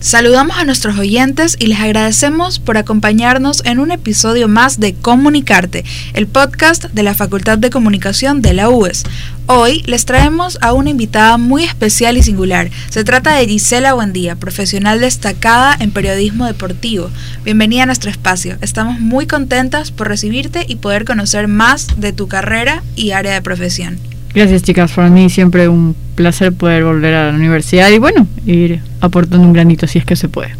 Saludamos 0.00 0.58
a 0.58 0.64
nuestros 0.64 0.98
oyentes 0.98 1.56
y 1.58 1.66
les 1.66 1.80
agradecemos 1.80 2.58
por 2.58 2.76
acompañarnos 2.76 3.64
en 3.64 3.78
un 3.78 3.90
episodio 3.90 4.48
más 4.48 4.78
de 4.78 4.94
Comunicarte, 4.94 5.84
el 6.12 6.26
podcast 6.26 6.84
de 6.84 7.02
la 7.02 7.14
Facultad 7.14 7.58
de 7.58 7.70
Comunicación 7.70 8.40
de 8.42 8.52
la 8.52 8.68
UES. 8.68 9.04
Hoy 9.46 9.82
les 9.84 10.06
traemos 10.06 10.56
a 10.62 10.72
una 10.72 10.88
invitada 10.88 11.36
muy 11.36 11.64
especial 11.64 12.16
y 12.16 12.22
singular. 12.22 12.70
Se 12.88 13.04
trata 13.04 13.36
de 13.36 13.46
Gisela 13.46 13.92
Buendía, 13.92 14.36
profesional 14.36 15.00
destacada 15.00 15.76
en 15.78 15.90
periodismo 15.90 16.46
deportivo. 16.46 17.10
Bienvenida 17.44 17.82
a 17.82 17.86
nuestro 17.86 18.10
espacio. 18.10 18.56
Estamos 18.62 19.00
muy 19.00 19.26
contentas 19.26 19.90
por 19.90 20.08
recibirte 20.08 20.64
y 20.66 20.76
poder 20.76 21.04
conocer 21.04 21.46
más 21.46 22.00
de 22.00 22.14
tu 22.14 22.26
carrera 22.26 22.82
y 22.96 23.10
área 23.10 23.34
de 23.34 23.42
profesión. 23.42 23.98
Gracias 24.32 24.62
chicas, 24.62 24.92
para 24.92 25.10
mí 25.10 25.28
siempre 25.28 25.68
un 25.68 25.94
placer 26.14 26.54
poder 26.54 26.84
volver 26.84 27.12
a 27.12 27.30
la 27.30 27.36
universidad 27.36 27.90
y 27.90 27.98
bueno, 27.98 28.26
ir 28.46 28.80
aportando 29.02 29.46
un 29.46 29.52
granito 29.52 29.86
si 29.86 29.98
es 29.98 30.06
que 30.06 30.16
se 30.16 30.30
puede. 30.30 30.56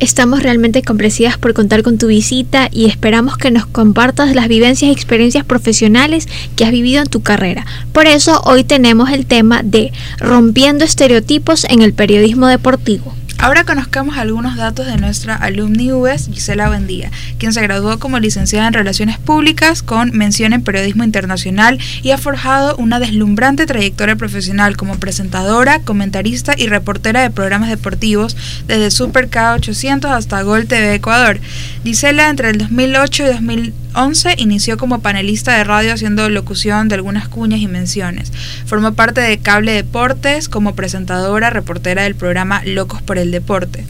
Estamos 0.00 0.42
realmente 0.42 0.80
complacidas 0.80 1.36
por 1.36 1.52
contar 1.52 1.82
con 1.82 1.98
tu 1.98 2.06
visita 2.06 2.70
y 2.72 2.86
esperamos 2.86 3.36
que 3.36 3.50
nos 3.50 3.66
compartas 3.66 4.34
las 4.34 4.48
vivencias 4.48 4.88
y 4.88 4.92
experiencias 4.92 5.44
profesionales 5.44 6.26
que 6.56 6.64
has 6.64 6.70
vivido 6.70 7.02
en 7.02 7.08
tu 7.08 7.20
carrera. 7.20 7.66
Por 7.92 8.06
eso 8.06 8.40
hoy 8.46 8.64
tenemos 8.64 9.10
el 9.10 9.26
tema 9.26 9.60
de 9.62 9.92
rompiendo 10.18 10.86
estereotipos 10.86 11.64
en 11.64 11.82
el 11.82 11.92
periodismo 11.92 12.46
deportivo. 12.46 13.14
Ahora 13.42 13.64
conozcamos 13.64 14.18
algunos 14.18 14.56
datos 14.56 14.84
de 14.84 14.98
nuestra 14.98 15.34
alumni 15.34 15.92
UES, 15.92 16.28
Gisela 16.30 16.68
Buendía, 16.68 17.10
quien 17.38 17.54
se 17.54 17.62
graduó 17.62 17.98
como 17.98 18.18
licenciada 18.18 18.68
en 18.68 18.74
Relaciones 18.74 19.16
Públicas 19.16 19.82
con 19.82 20.10
mención 20.12 20.52
en 20.52 20.62
Periodismo 20.62 21.04
Internacional 21.04 21.78
y 22.02 22.10
ha 22.10 22.18
forjado 22.18 22.76
una 22.76 23.00
deslumbrante 23.00 23.64
trayectoria 23.64 24.16
profesional 24.16 24.76
como 24.76 24.98
presentadora, 24.98 25.80
comentarista 25.80 26.52
y 26.54 26.66
reportera 26.66 27.22
de 27.22 27.30
programas 27.30 27.70
deportivos 27.70 28.36
desde 28.66 28.90
Super 28.90 29.30
K800 29.30 30.10
hasta 30.10 30.42
Gol 30.42 30.66
TV 30.66 30.96
Ecuador. 30.96 31.40
Gisela 31.82 32.28
entre 32.28 32.50
el 32.50 32.58
2008 32.58 33.24
y 33.24 33.72
2011 33.92 34.34
inició 34.38 34.76
como 34.76 35.00
panelista 35.00 35.56
de 35.56 35.64
radio 35.64 35.92
haciendo 35.92 36.28
locución 36.28 36.88
de 36.88 36.94
algunas 36.94 37.28
cuñas 37.28 37.60
y 37.60 37.66
menciones. 37.66 38.32
Formó 38.66 38.92
parte 38.94 39.20
de 39.20 39.38
Cable 39.38 39.72
Deportes 39.72 40.48
como 40.48 40.74
presentadora, 40.74 41.50
reportera 41.50 42.02
del 42.02 42.14
programa 42.14 42.62
Locos 42.64 43.02
por 43.02 43.18
el 43.18 43.30
deporte. 43.30 43.84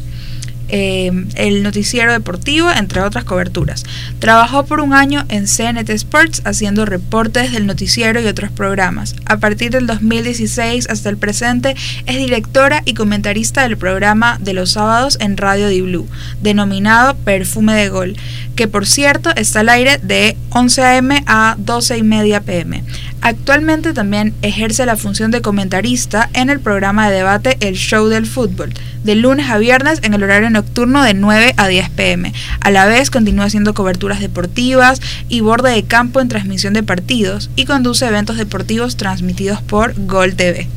Eh, 0.73 1.11
el 1.35 1.63
noticiero 1.65 2.13
deportivo, 2.13 2.71
entre 2.71 3.01
otras 3.01 3.25
coberturas. 3.25 3.85
Trabajó 4.21 4.65
por 4.65 4.81
un 4.81 4.95
año 4.95 5.25
en 5.29 5.47
CNT 5.47 5.91
Sports 5.91 6.43
haciendo 6.45 6.87
reportes 6.87 7.53
del 7.53 7.67
noticiero 7.67 8.21
y 8.21 8.27
otros 8.27 8.53
programas. 8.53 9.17
A 9.27 9.39
partir 9.39 9.73
del 9.73 9.89
2016 9.89 10.89
hasta 10.89 11.09
el 11.09 11.17
presente 11.17 11.75
es 12.07 12.17
directora 12.17 12.83
y 12.85 12.95
comentarista 12.95 13.63
del 13.63 13.77
programa 13.77 14.39
de 14.41 14.55
los 14.55 14.71
sábados 14.71 15.19
en 15.21 15.37
Radio 15.37 15.69
Di 15.69 15.81
Blue, 15.81 16.09
denominado 16.41 17.17
Perfume 17.17 17.75
de 17.75 17.89
Gol, 17.89 18.17
que 18.55 18.69
por 18.69 18.87
cierto 18.87 19.31
está 19.35 19.61
al 19.61 19.71
aire 19.71 19.99
de 20.03 20.37
11 20.51 20.83
a.m. 20.83 21.25
a 21.27 21.57
12 21.59 21.99
y 21.99 22.03
media 22.03 22.41
p.m. 22.41 22.85
Actualmente 23.23 23.93
también 23.93 24.35
ejerce 24.41 24.87
la 24.87 24.97
función 24.97 25.31
de 25.31 25.43
comentarista 25.43 26.31
en 26.33 26.49
el 26.49 26.59
programa 26.59 27.09
de 27.09 27.17
debate 27.17 27.59
El 27.61 27.75
Show 27.75 28.09
del 28.09 28.27
Fútbol, 28.27 28.73
de 29.05 29.15
lunes 29.15 29.51
a 29.51 29.59
viernes 29.59 30.01
en 30.03 30.15
el 30.15 30.23
horario 30.23 30.49
nocturno 30.49 31.03
de 31.03 31.13
9 31.13 31.55
a 31.57 31.69
10 31.69 31.91
pm. 31.91 32.33
A 32.61 32.71
la 32.71 32.87
vez 32.87 33.11
continúa 33.11 33.45
haciendo 33.45 33.75
coberturas 33.75 34.21
deportivas 34.21 35.03
y 35.29 35.41
borde 35.41 35.71
de 35.71 35.83
campo 35.83 36.21
en 36.21 36.29
transmisión 36.29 36.73
de 36.73 36.83
partidos 36.83 37.51
y 37.57 37.67
conduce 37.67 38.07
eventos 38.07 38.39
deportivos 38.39 38.97
transmitidos 38.97 39.61
por 39.61 39.95
Gol 40.07 40.35
TV. 40.35 40.69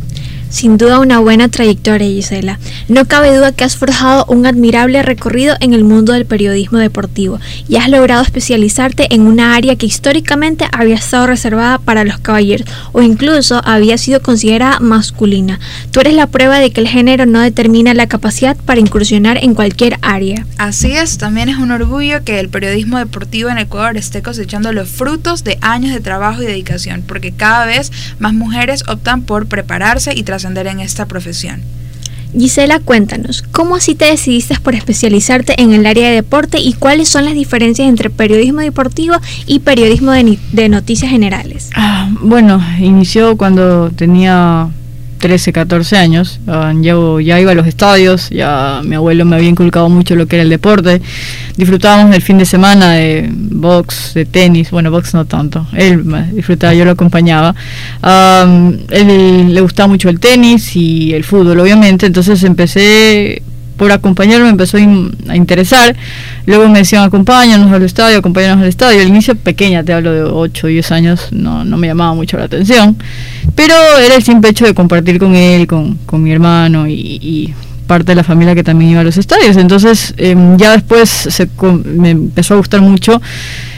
Sin 0.54 0.78
duda 0.78 1.00
una 1.00 1.18
buena 1.18 1.50
trayectoria, 1.50 2.08
Gisela. 2.08 2.60
No 2.88 3.06
cabe 3.06 3.36
duda 3.36 3.54
que 3.54 3.64
has 3.64 3.76
forjado 3.76 4.24
un 4.28 4.46
admirable 4.46 5.02
recorrido 5.02 5.56
en 5.62 5.74
el 5.74 5.84
mundo 5.84 6.14
del 6.14 6.28
periodismo 6.28 6.78
deportivo 6.78 7.40
y 7.68 7.78
has 7.78 7.90
logrado 7.90 8.22
especializarte 8.22 9.16
en 9.16 9.22
una 9.22 9.56
área 9.56 9.76
que 9.78 9.88
históricamente 9.88 10.68
había 10.72 10.94
estado 10.94 11.26
reservada 11.26 11.80
para 11.80 12.04
los 12.04 12.20
caballeros 12.20 12.70
o 12.92 13.02
incluso 13.02 13.64
había 13.66 13.98
sido 13.98 14.22
considerada 14.22 14.80
masculina. 14.80 15.60
Tú 15.90 16.02
eres 16.02 16.14
la 16.14 16.28
prueba 16.28 16.60
de 16.60 16.70
que 16.70 16.82
el 16.82 16.88
género 16.88 17.26
no 17.26 17.40
determina 17.40 17.96
la 17.96 18.06
capacidad 18.06 18.56
para 18.56 18.80
incursionar 18.80 19.44
en 19.44 19.56
cualquier 19.56 19.98
área. 20.04 20.46
Así 20.60 20.92
es, 20.92 21.18
también 21.18 21.50
es 21.50 21.58
un 21.58 21.72
orgullo 21.72 22.24
que 22.24 22.40
el 22.40 22.50
periodismo 22.50 23.00
deportivo 23.00 23.50
en 23.50 23.58
Ecuador 23.58 23.98
esté 23.98 24.22
cosechando 24.22 24.72
los 24.72 24.88
frutos 24.88 25.44
de 25.44 25.58
años 25.62 25.96
de 25.96 26.00
trabajo 26.00 26.44
y 26.44 26.46
dedicación, 26.46 27.04
porque 27.08 27.32
cada 27.32 27.66
vez 27.66 27.92
más 28.20 28.36
mujeres 28.36 28.84
optan 28.88 29.24
por 29.24 29.48
prepararse 29.48 30.14
y 30.14 30.22
tras 30.22 30.43
en 30.46 30.80
esta 30.80 31.06
profesión. 31.06 31.62
Gisela, 32.38 32.80
cuéntanos, 32.80 33.44
¿cómo 33.52 33.76
así 33.76 33.94
te 33.94 34.06
decidiste 34.06 34.60
por 34.60 34.74
especializarte 34.74 35.62
en 35.62 35.72
el 35.72 35.86
área 35.86 36.10
de 36.10 36.16
deporte 36.16 36.60
y 36.60 36.74
cuáles 36.74 37.08
son 37.08 37.26
las 37.26 37.36
diferencias 37.36 37.88
entre 37.88 38.10
periodismo 38.10 38.62
deportivo 38.62 39.16
y 39.46 39.60
periodismo 39.60 40.12
de, 40.12 40.70
noticias 40.70 41.12
generales? 41.12 41.70
Ah, 41.76 42.10
bueno, 42.22 42.60
inició 42.80 43.38
cuando 43.38 43.92
tenía 43.92 44.70
13, 45.24 45.54
14 45.54 45.96
años. 45.96 46.42
Ah, 46.48 46.74
ya 46.76 47.40
iba 47.40 47.52
a 47.52 47.56
los 47.56 47.66
estadios, 47.66 48.30
ya 48.30 48.82
mi 48.84 48.96
abuelo 48.96 49.24
me 49.24 49.38
había 49.38 49.48
inculcado 49.48 49.88
mucho 49.88 50.18
lo 50.18 50.28
que 50.28 50.36
era 50.36 50.44
el 50.44 50.50
deporte. 50.50 51.02
Disfrutábamos 51.56 52.14
el 52.14 52.22
fin 52.22 52.38
de 52.38 52.44
semana 52.44 52.92
de 52.92 53.30
box, 53.32 54.16
de 54.16 54.26
tenis, 54.26 54.70
bueno, 54.70 54.92
box 54.92 55.14
no 55.14 55.24
tanto. 55.24 55.66
Él 55.72 56.04
disfrutaba, 56.34 56.74
yo 56.74 56.84
lo 56.84 56.92
acompañaba. 56.92 57.56
A 58.02 58.46
él 58.90 59.54
le 59.54 59.62
gustaba 59.62 59.88
mucho 59.88 60.10
el 60.10 60.20
tenis 60.20 60.76
y 60.76 61.14
el 61.14 61.24
fútbol, 61.24 61.58
obviamente. 61.58 62.06
Entonces 62.06 62.44
empecé 62.44 63.42
por 63.84 63.92
acompañarlo 63.92 64.46
me 64.46 64.52
empezó 64.52 64.78
a 64.78 65.36
interesar. 65.36 65.94
Luego 66.46 66.70
me 66.70 66.80
decían, 66.80 67.04
acompáñanos 67.04 67.70
al 67.70 67.84
estadio, 67.84 68.20
acompáñanos 68.20 68.62
al 68.64 68.70
estadio. 68.70 69.02
Al 69.02 69.10
inicio 69.10 69.36
pequeña, 69.36 69.84
te 69.84 69.92
hablo 69.92 70.14
de 70.14 70.24
8 70.24 70.68
o 70.68 70.70
10 70.70 70.92
años, 70.94 71.28
no, 71.32 71.66
no 71.66 71.76
me 71.76 71.88
llamaba 71.88 72.14
mucho 72.14 72.38
la 72.38 72.46
atención. 72.46 72.96
Pero 73.56 73.74
era 74.02 74.16
el 74.16 74.24
simple 74.24 74.52
hecho 74.52 74.64
de 74.64 74.74
compartir 74.74 75.20
con 75.20 75.36
él, 75.36 75.68
con, 75.68 75.96
con 76.06 76.24
mi 76.24 76.32
hermano 76.32 76.88
y, 76.88 77.54
parte 77.86 78.14
de 78.14 78.16
la 78.16 78.24
familia 78.24 78.56
que 78.56 78.64
también 78.64 78.92
iba 78.92 79.02
a 79.02 79.04
los 79.04 79.18
estadios. 79.18 79.58
Entonces 79.58 80.14
em, 80.16 80.56
ya 80.56 80.72
después 80.72 81.10
se, 81.10 81.50
me 81.84 82.12
empezó 82.12 82.54
a 82.54 82.58
gustar 82.58 82.80
mucho 82.80 83.22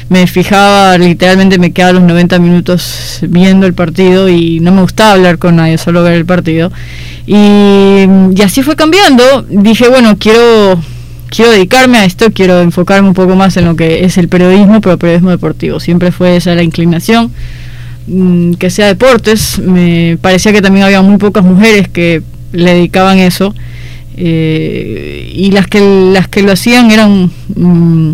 me 0.07 0.27
fijaba, 0.27 0.97
literalmente 0.97 1.57
me 1.57 1.71
quedaba 1.71 1.93
los 1.93 2.03
90 2.03 2.37
minutos 2.39 3.19
viendo 3.27 3.65
el 3.65 3.73
partido 3.73 4.29
y 4.29 4.59
no 4.59 4.71
me 4.71 4.81
gustaba 4.81 5.13
hablar 5.13 5.39
con 5.39 5.55
nadie, 5.55 5.77
solo 5.77 6.03
ver 6.03 6.13
el 6.13 6.25
partido. 6.25 6.71
Y, 7.25 8.05
así 8.43 8.61
fue 8.61 8.75
cambiando. 8.75 9.43
Dije, 9.49 9.87
bueno, 9.89 10.17
quiero, 10.19 10.79
quiero 11.29 11.51
dedicarme 11.51 11.97
a 11.97 12.05
esto, 12.05 12.31
quiero 12.31 12.61
enfocarme 12.61 13.07
un 13.07 13.15
poco 13.15 13.35
más 13.35 13.57
en 13.57 13.65
lo 13.65 13.75
que 13.75 14.05
es 14.05 14.17
el 14.17 14.29
periodismo, 14.29 14.79
pero 14.79 14.99
periodismo 14.99 15.31
deportivo. 15.31 15.79
Siempre 15.79 16.11
fue 16.11 16.35
esa 16.35 16.53
la 16.53 16.63
inclinación 16.63 17.31
mm, 18.07 18.53
que 18.53 18.69
sea 18.69 18.87
deportes. 18.87 19.57
Me 19.57 20.19
parecía 20.21 20.53
que 20.53 20.61
también 20.61 20.85
había 20.85 21.01
muy 21.01 21.17
pocas 21.17 21.43
mujeres 21.43 21.87
que 21.89 22.21
le 22.51 22.73
dedicaban 22.75 23.17
eso. 23.17 23.55
Eh, 24.17 25.31
y 25.33 25.51
las 25.51 25.67
que 25.67 25.81
las 26.13 26.29
que 26.29 26.41
lo 26.41 26.53
hacían 26.53 26.89
eran 26.89 27.29
mm, 27.53 28.13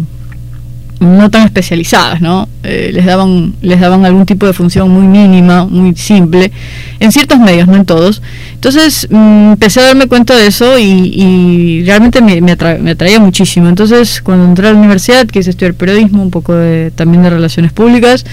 no 1.01 1.31
tan 1.31 1.45
especializadas, 1.45 2.21
¿no? 2.21 2.47
Eh, 2.61 2.91
les 2.93 3.03
daban 3.07 3.55
les 3.63 3.79
daban 3.79 4.05
algún 4.05 4.27
tipo 4.27 4.45
de 4.45 4.53
función 4.53 4.87
muy 4.91 5.07
mínima, 5.07 5.65
muy 5.65 5.95
simple, 5.95 6.51
en 6.99 7.11
ciertos 7.11 7.39
medios, 7.39 7.67
no 7.67 7.75
en 7.75 7.85
todos. 7.85 8.21
Entonces 8.53 9.07
mm, 9.09 9.53
empecé 9.53 9.79
a 9.79 9.85
darme 9.85 10.05
cuenta 10.07 10.37
de 10.37 10.45
eso 10.45 10.77
y, 10.77 11.83
realmente 11.85 12.21
me, 12.21 12.51
atraía 12.51 13.19
muchísimo. 13.19 13.67
Entonces 13.67 14.21
cuando 14.21 14.45
entré 14.45 14.67
a 14.67 14.73
la 14.73 14.77
universidad 14.77 15.25
quise 15.25 15.49
estudiar 15.49 15.73
periodismo, 15.73 16.21
un 16.21 16.29
poco 16.29 16.53
de, 16.53 16.91
también 16.91 17.23
de 17.23 17.31
relaciones 17.31 17.73
públicas. 17.73 18.23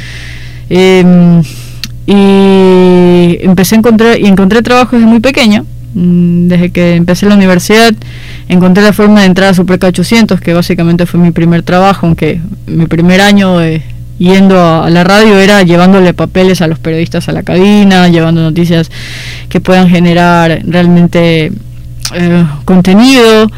Em, 0.68 1.42
y 2.06 3.38
empecé 3.40 3.76
a 3.76 3.78
encontrar 3.78 4.20
y 4.20 4.26
encontré 4.26 4.60
trabajo 4.60 4.96
desde 4.96 5.08
muy 5.08 5.20
pequeño 5.20 5.64
desde 5.94 6.70
que 6.70 6.94
empecé 6.96 7.26
la 7.26 7.34
universidad 7.34 7.94
encontré 8.48 8.82
la 8.82 8.92
forma 8.92 9.20
de 9.20 9.26
entrar 9.26 9.50
a 9.50 9.54
Superca 9.54 9.86
800 9.86 10.40
que 10.40 10.52
básicamente 10.52 11.06
fue 11.06 11.18
mi 11.18 11.30
primer 11.30 11.62
trabajo 11.62 12.06
aunque 12.06 12.40
mi 12.66 12.86
primer 12.86 13.20
año 13.20 13.62
eh, 13.62 13.82
yendo 14.18 14.60
a, 14.60 14.90
la 14.90 15.04
radio 15.04 15.38
era 15.38 15.62
llevándole 15.62 16.12
papeles 16.12 16.60
a 16.60 16.66
los 16.66 16.78
periodistas 16.78 17.28
a 17.28 17.32
la 17.32 17.42
cabina 17.42 18.08
llevando 18.08 18.42
noticias 18.42 18.90
que 19.48 19.60
puedan 19.60 19.88
generar 19.88 20.60
realmente 20.64 21.52
eh, 22.14 22.44
contenido 22.64 23.50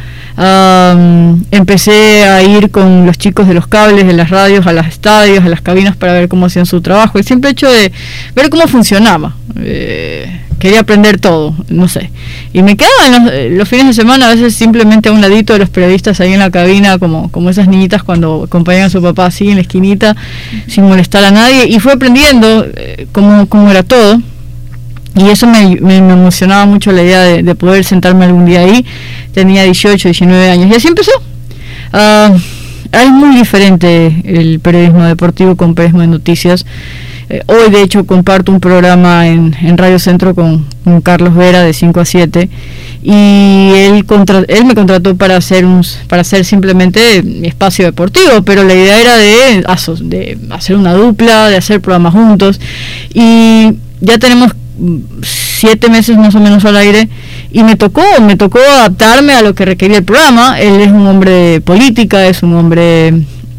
empecé 1.51 2.25
a 2.25 2.43
ir 2.43 2.71
con 2.71 3.07
los 3.07 3.19
chicos 3.19 3.47
de 3.47 3.55
los 3.55 3.67
cables, 3.67 4.07
de 4.07 4.15
las 4.15 4.31
radios, 4.31 4.67
a 4.67 4.73
los 4.73 4.87
estadios, 4.87 5.45
a 5.45 5.49
las 5.49 5.61
cabinas 5.61 5.97
para 5.97 6.15
ver 6.15 6.29
cómo 6.29 6.47
hacían 6.47 6.67
su 6.67 6.81
trabajo. 6.81 7.19
El 7.19 7.25
simple 7.25 7.51
hecho 7.51 7.71
de 7.71 7.93
ver 8.35 8.49
cómo 8.49 8.67
funcionaba. 8.67 9.35
Eh, 9.57 10.41
quería 10.59 10.81
aprender 10.81 11.19
todo, 11.19 11.55
no 11.69 11.89
sé. 11.89 12.11
Y 12.53 12.63
me 12.63 12.77
quedaba 12.77 13.19
los, 13.19 13.51
los, 13.53 13.69
fines 13.69 13.89
de 13.89 13.93
semana 13.95 14.29
a 14.29 14.35
veces 14.35 14.55
simplemente 14.55 15.09
a 15.09 15.13
un 15.13 15.21
ladito 15.21 15.53
de 15.53 15.59
los 15.59 15.71
periodistas 15.71 16.21
ahí 16.21 16.33
en 16.33 16.39
la 16.39 16.51
cabina, 16.51 16.99
como, 16.99 17.31
como 17.31 17.51
esas 17.51 17.69
niñitas 17.69 18.03
cuando 18.03 18.45
acompañan 18.45 18.85
a 18.85 18.91
su 18.91 19.03
papá 19.03 19.27
así 19.27 19.49
en 19.49 19.57
la 19.57 19.63
esquinita, 19.63 20.17
sin 20.69 20.85
molestar 20.85 21.25
a 21.25 21.31
nadie. 21.31 21.67
Y 21.67 21.81
fue 21.81 21.93
aprendiendo 21.93 22.67
eh, 22.77 23.07
cómo, 23.13 23.47
cómo 23.47 23.71
era 23.71 23.83
todo. 23.83 24.21
Y 25.17 25.29
eso 25.29 25.47
me, 25.47 25.73
emocionaba 25.73 26.67
mucho 26.67 26.93
la 26.93 27.03
idea 27.03 27.23
de, 27.23 27.55
poder 27.55 27.85
sentarme 27.85 28.25
algún 28.25 28.47
día 28.47 28.61
ahí. 28.61 28.85
Tenía 29.33 29.65
18, 29.65 30.09
19 30.09 30.51
años 30.51 30.71
y 30.71 30.75
así 30.75 30.89
empezó. 30.89 31.13
Uh, 31.93 32.37
es 32.93 33.11
muy 33.11 33.37
diferente 33.37 34.23
el 34.25 34.61
periodismo 34.61 35.05
deportivo 35.05 35.57
con 35.57 35.75
periodismo 35.75 36.01
de 36.01 36.07
noticias. 36.09 36.65
Eh, 37.29 37.43
hoy, 37.47 37.71
de 37.71 37.83
hecho, 37.83 38.05
comparto 38.07 38.51
un 38.51 38.59
programa 38.59 39.29
en, 39.29 39.55
en 39.63 39.79
Radio 39.79 40.01
Centro 40.01 40.35
con, 40.35 40.67
Carlos 41.05 41.37
Vera 41.37 41.63
de 41.63 41.73
5 41.73 42.01
a 42.01 42.05
7 42.05 42.51
y 43.05 43.71
él, 43.77 44.05
me 44.65 44.75
contrató 44.75 45.17
para 45.17 45.37
hacer, 45.37 45.65
un, 45.65 45.83
para 46.09 46.23
hacer 46.23 46.45
simplemente 46.45 47.23
espacio 47.47 47.85
deportivo, 47.85 48.43
pero 48.45 48.65
la 48.65 48.75
idea 48.75 49.01
era 49.01 49.17
de, 49.17 49.65
de 50.01 50.39
hacer 50.51 50.75
una 50.75 50.95
dupla, 50.95 51.49
de 51.49 51.57
hacer 51.57 51.81
programas 51.81 52.13
juntos 52.13 52.61
y 53.15 53.75
ya 54.01 54.19
tenemos 54.19 54.53
siete 55.23 55.89
meses 55.89 56.17
más 56.17 56.35
o 56.35 56.41
menos 56.41 56.65
al 56.65 56.77
aire 56.77 57.09
y 57.53 57.63
me 57.63 57.77
tocó, 57.77 58.03
me 58.21 58.37
tocó 58.37 58.59
adaptarme 58.59 59.35
a 59.35 59.43
lo 59.43 59.55
que 59.55 59.65
requería 59.65 59.99
el 59.99 60.05
programa. 60.05 60.61
Él 60.61 60.81
es 60.81 60.89
un 60.89 61.07
hombre 61.07 61.31
de 61.31 61.61
política, 61.61 62.27
es 62.27 62.43
un 62.43 62.55
hombre 62.55 63.09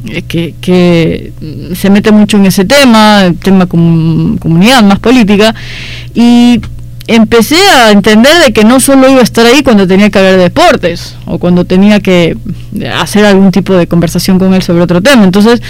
eh, 0.08 0.24
que, 0.28 0.56
que, 0.60 1.34
se 1.76 1.90
mete 1.90 2.12
mucho 2.12 2.38
en 2.38 2.46
ese 2.46 2.66
tema, 2.66 3.26
el 3.26 3.38
tema 3.38 3.66
com 3.66 4.38
comunidad, 4.38 4.84
más 4.84 5.00
política, 5.00 5.54
y 6.16 6.60
empecé 7.16 7.58
a 7.58 7.92
entender 7.92 8.32
de 8.44 8.54
que 8.54 8.64
no 8.64 8.80
solo 8.80 9.10
iba 9.10 9.20
a 9.20 9.24
estar 9.24 9.46
ahí 9.46 9.64
cuando 9.64 9.88
tenía 9.88 10.10
que 10.10 10.20
hablar 10.20 10.38
de 10.38 10.44
deportes 10.44 11.16
o 11.26 11.40
cuando 11.40 11.66
tenía 11.66 12.00
que 12.00 12.38
hacer 12.98 13.26
algún 13.26 13.52
tipo 13.52 13.74
de 13.74 13.88
conversación 13.88 14.40
con 14.40 14.54
él 14.54 14.62
sobre 14.62 14.82
otro 14.82 15.02
tema. 15.02 15.24
Entonces, 15.24 15.62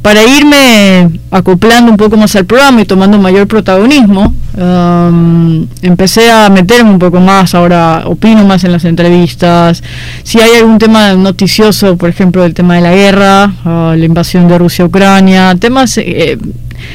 para 0.00 0.22
irme 0.24 1.20
acoplando 1.30 1.90
un 1.90 1.96
poco 1.96 2.16
más 2.16 2.34
al 2.36 2.46
programa 2.46 2.80
y 2.80 2.84
tomando 2.86 3.18
mayor 3.18 3.46
protagonismo, 3.46 4.34
um, 4.56 5.66
empecé 5.82 6.30
a 6.30 6.48
meterme 6.48 6.90
un 6.90 6.98
poco 6.98 7.20
más, 7.20 7.54
ahora 7.54 8.04
opino 8.06 8.44
más 8.44 8.64
en 8.64 8.72
las 8.72 8.84
entrevistas. 8.84 9.82
Si 10.22 10.40
hay 10.40 10.54
algún 10.54 10.78
tema 10.78 11.12
noticioso, 11.12 11.96
por 11.96 12.08
ejemplo, 12.08 12.44
el 12.44 12.54
tema 12.54 12.76
de 12.76 12.80
la 12.80 12.92
guerra, 12.92 13.52
uh, 13.64 13.94
la 13.94 14.04
invasión 14.04 14.48
de 14.48 14.58
Rusia 14.58 14.84
a 14.84 14.88
Ucrania, 14.88 15.54
temas... 15.60 15.98
Eh, 15.98 16.38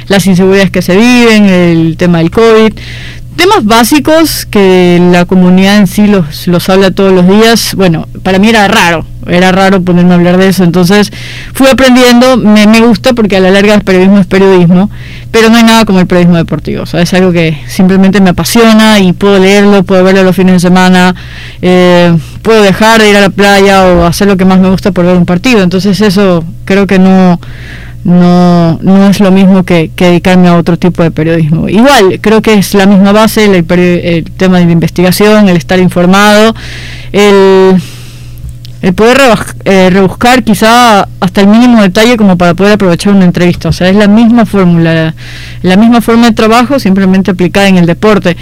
las 0.07 0.25
inseguridades 0.27 0.71
que 0.71 0.81
se 0.81 0.95
viven, 0.95 1.45
el 1.45 1.97
tema 1.97 2.19
del 2.19 2.31
COVID, 2.31 2.73
temas 3.35 3.65
básicos 3.65 4.45
que 4.45 4.99
la 5.11 5.25
comunidad 5.25 5.77
en 5.77 5.87
sí 5.87 6.07
los, 6.07 6.47
los 6.47 6.69
habla 6.69 6.91
todos 6.91 7.11
los 7.11 7.27
días, 7.27 7.75
bueno, 7.75 8.07
para 8.23 8.39
mí 8.39 8.49
era 8.49 8.67
raro, 8.67 9.05
era 9.27 9.51
raro 9.51 9.81
ponerme 9.81 10.11
a 10.11 10.15
hablar 10.15 10.37
de 10.37 10.49
eso, 10.49 10.63
entonces 10.63 11.11
fui 11.53 11.67
aprendiendo, 11.67 12.37
me, 12.37 12.67
me 12.67 12.81
gusta 12.81 13.13
porque 13.13 13.37
a 13.37 13.39
la 13.39 13.51
larga 13.51 13.73
el 13.73 13.81
periodismo 13.81 14.19
es 14.19 14.27
periodismo, 14.27 14.89
pero 15.31 15.49
no 15.49 15.57
hay 15.57 15.63
nada 15.63 15.85
como 15.85 15.99
el 15.99 16.07
periodismo 16.07 16.37
deportivo, 16.37 16.83
o 16.83 16.85
sea, 16.85 17.01
es 17.01 17.13
algo 17.13 17.31
que 17.31 17.57
simplemente 17.67 18.21
me 18.21 18.31
apasiona 18.31 18.99
y 18.99 19.13
puedo 19.13 19.39
leerlo, 19.39 19.83
puedo 19.83 20.03
verlo 20.03 20.23
los 20.23 20.35
fines 20.35 20.53
de 20.53 20.59
semana, 20.59 21.15
eh, 21.61 22.15
puedo 22.41 22.61
dejar 22.61 23.01
de 23.01 23.09
ir 23.09 23.15
a 23.15 23.21
la 23.21 23.29
playa 23.29 23.85
o 23.85 24.05
hacer 24.05 24.27
lo 24.27 24.37
que 24.37 24.45
más 24.45 24.59
me 24.59 24.69
gusta 24.69 24.91
por 24.91 25.05
ver 25.05 25.15
un 25.15 25.25
partido, 25.25 25.61
entonces 25.61 25.99
eso 26.01 26.43
creo 26.65 26.87
que 26.87 26.99
no 26.99 27.39
no, 28.03 28.79
no 28.81 29.09
es 29.09 29.19
lo 29.19 29.31
mismo 29.31 29.63
que, 29.63 29.91
dedicarme 29.95 30.47
a 30.47 30.57
otro 30.57 30.77
tipo 30.77 31.03
de 31.03 31.11
periodismo. 31.11 31.69
Igual, 31.69 32.19
creo 32.21 32.41
que 32.41 32.53
es 32.53 32.73
la 32.73 32.85
misma 32.85 33.11
base, 33.11 33.45
el, 33.45 33.65
tema 34.37 34.59
de 34.59 34.65
la 34.65 34.71
investigación, 34.71 35.49
el 35.49 35.57
estar 35.57 35.79
informado, 35.79 36.55
el, 37.11 37.81
el 38.81 38.93
poder 38.93 39.17
eh, 39.65 39.89
rebuscar 39.91 40.43
quizá 40.43 41.07
hasta 41.19 41.41
el 41.41 41.47
mínimo 41.47 41.81
detalle 41.81 42.17
como 42.17 42.35
para 42.37 42.55
poder 42.55 42.73
aprovechar 42.73 43.13
una 43.13 43.25
entrevista. 43.25 43.69
O 43.69 43.71
sea, 43.71 43.89
es 43.89 43.95
la 43.95 44.07
misma 44.07 44.45
fórmula, 44.45 45.13
la 45.61 45.75
misma 45.77 46.01
forma 46.01 46.27
de 46.27 46.33
trabajo, 46.33 46.79
simplemente 46.79 47.31
aplicada 47.31 47.67
en 47.67 47.77
el 47.77 47.85
deporte. 47.85 48.35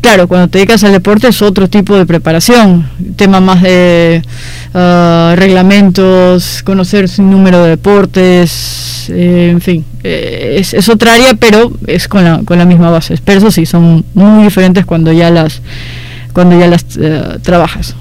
Claro, 0.00 0.28
cuando 0.28 0.48
te 0.48 0.58
dedicas 0.58 0.84
al 0.84 0.92
deporte 0.92 1.28
es 1.28 1.40
otro 1.40 1.66
tipo 1.68 1.96
de 1.96 2.04
preparación, 2.04 2.86
tema 3.16 3.40
más 3.40 3.62
de 3.62 4.20
ah, 4.74 5.32
reglamentos, 5.36 6.62
conocer 6.62 7.08
un 7.18 7.30
número 7.30 7.62
de 7.62 7.70
deportes, 7.70 9.06
eh, 9.08 9.48
en 9.50 9.62
fin, 9.62 9.84
eh, 10.02 10.56
es, 10.58 10.88
otra 10.90 11.14
área, 11.14 11.34
pero 11.36 11.72
es 11.86 12.06
con 12.06 12.22
la, 12.22 12.42
con 12.44 12.58
la 12.58 12.66
misma 12.66 12.90
base. 12.90 13.18
Pero 13.24 13.38
eso 13.38 13.50
sí, 13.50 13.64
son 13.64 14.04
muy 14.12 14.44
diferentes 14.44 14.84
cuando 14.84 15.10
ya 15.10 15.30
las, 15.30 15.62
cuando 16.34 16.58
ya 16.58 16.66
las 16.66 16.84
trabajas. 17.42 17.96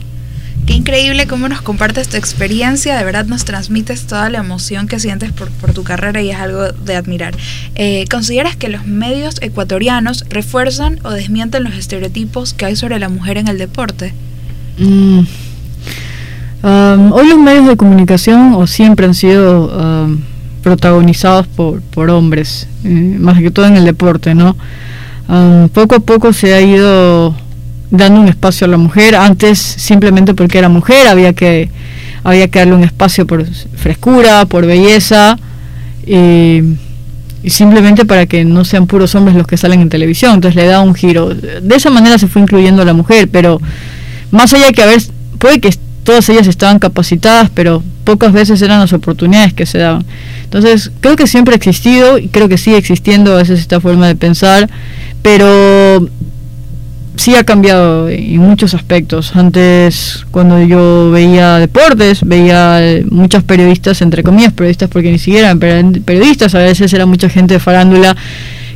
Qué 0.65 0.73
increíble 0.73 1.27
cómo 1.27 1.49
nos 1.49 1.61
compartes 1.61 2.07
tu 2.07 2.15
experiencia, 2.15 2.97
de 2.97 3.03
verdad 3.03 3.25
nos 3.25 3.43
transmites 3.43 4.07
toda 4.07 4.29
la 4.29 4.37
emoción 4.39 4.87
que 4.87 4.97
sientes 4.97 5.31
por, 5.33 5.73
tu 5.73 5.83
carrera 5.83 6.21
y 6.21 6.29
es 6.29 6.37
algo 6.37 6.71
de 6.71 6.95
admirar. 6.95 7.35
Eh, 7.75 8.05
¿Consideras 8.09 8.55
que 8.55 8.69
los 8.69 8.85
medios 8.85 9.41
ecuatorianos 9.41 10.23
refuerzan 10.29 10.99
o 11.03 11.11
desmienten 11.11 11.65
los 11.65 11.73
estereotipos 11.75 12.53
que 12.53 12.65
hay 12.65 12.75
sobre 12.77 12.97
la 12.99 13.09
mujer 13.09 13.37
en 13.37 13.49
el 13.49 13.57
deporte? 13.57 14.13
Mm. 14.77 15.19
Um, 16.63 17.11
hoy 17.11 17.27
los 17.27 17.39
medios 17.39 17.67
de 17.67 17.75
comunicación 17.75 18.53
o 18.53 18.65
siempre 18.65 19.05
han 19.05 19.15
sido 19.15 19.67
um, 19.67 20.21
protagonizados 20.61 21.45
por, 21.45 21.81
por 21.81 22.09
hombres, 22.09 22.69
eh, 22.85 23.17
más 23.19 23.37
que 23.39 23.51
todo 23.51 23.65
en 23.65 23.75
el 23.75 23.83
deporte, 23.83 24.33
¿no? 24.33 24.55
Um, 25.27 25.67
poco 25.67 25.95
a 25.95 25.99
poco 25.99 26.31
se 26.31 26.53
ha 26.53 26.61
ido 26.61 27.35
dando 27.93 28.19
un 28.19 28.27
espacio 28.27 28.65
a 28.65 28.67
la 28.67 28.77
mujer. 28.77 29.15
Antes 29.15 29.59
simplemente 29.59 30.33
porque 30.33 30.57
era 30.57 30.67
mujer 30.67 31.07
había 31.07 31.33
que 31.33 31.69
había 32.23 32.47
que 32.47 32.59
darle 32.59 32.73
un 32.73 32.83
espacio 32.83 33.27
por 33.27 33.45
frescura, 33.45 34.45
por 34.45 34.65
belleza 34.65 35.37
y 36.05 37.49
simplemente 37.49 38.05
para 38.05 38.25
que 38.25 38.45
no 38.45 38.65
sean 38.65 38.87
puros 38.87 39.13
hombres 39.15 39.35
los 39.35 39.45
que 39.45 39.57
salen 39.57 39.81
en 39.81 39.89
televisión. 39.89 40.33
Entonces 40.33 40.55
le 40.61 40.67
da 40.67 40.81
un 40.81 40.95
giro. 40.95 41.29
De 41.29 41.75
esa 41.75 41.89
manera 41.89 42.17
se 42.17 42.27
fue 42.27 42.41
incluyendo 42.41 42.81
a 42.81 42.85
la 42.85 42.93
mujer, 42.93 43.29
pero 43.31 43.61
más 44.31 44.53
allá 44.53 44.67
de 44.67 44.71
que 44.73 44.81
a 44.81 44.87
ver, 44.87 45.01
puede 45.37 45.59
que 45.59 45.69
todas 46.03 46.27
ellas 46.29 46.47
estaban 46.47 46.79
capacitadas, 46.79 47.49
pero 47.53 47.83
pocas 48.03 48.33
veces 48.33 48.61
eran 48.61 48.79
las 48.79 48.93
oportunidades 48.93 49.53
que 49.53 49.65
se 49.65 49.77
daban. 49.77 50.05
Entonces, 50.43 50.91
creo 50.99 51.15
que 51.15 51.27
siempre 51.27 51.53
ha 51.53 51.57
existido 51.57 52.17
y 52.17 52.27
creo 52.27 52.49
que 52.49 52.57
sigue 52.57 52.77
existiendo 52.77 53.33
a 53.33 53.37
veces 53.37 53.59
esta 53.59 53.79
forma 53.79 54.07
de 54.07 54.15
pensar, 54.15 54.69
pero 55.21 56.09
sí 57.23 57.35
ha 57.35 57.45
cambiado 57.45 58.09
en 58.09 58.37
muchos 58.39 58.73
aspectos. 58.73 59.33
Antes, 59.33 60.25
cuando 60.29 60.61
yo 60.61 61.09
veía 61.09 61.57
deportes, 61.57 62.19
veía 62.25 62.81
muchas 63.09 63.43
periodistas, 63.43 64.01
entre 64.01 64.23
comillas, 64.23 64.51
periodistas 64.51 64.89
porque 64.89 65.09
ni 65.09 65.17
siquiera 65.17 65.51
eran 65.51 65.93
periodistas, 66.03 66.53
a 66.53 66.59
veces 66.59 66.91
era 66.91 67.05
mucha 67.05 67.29
gente 67.29 67.53
de 67.53 67.59
farándula 67.61 68.13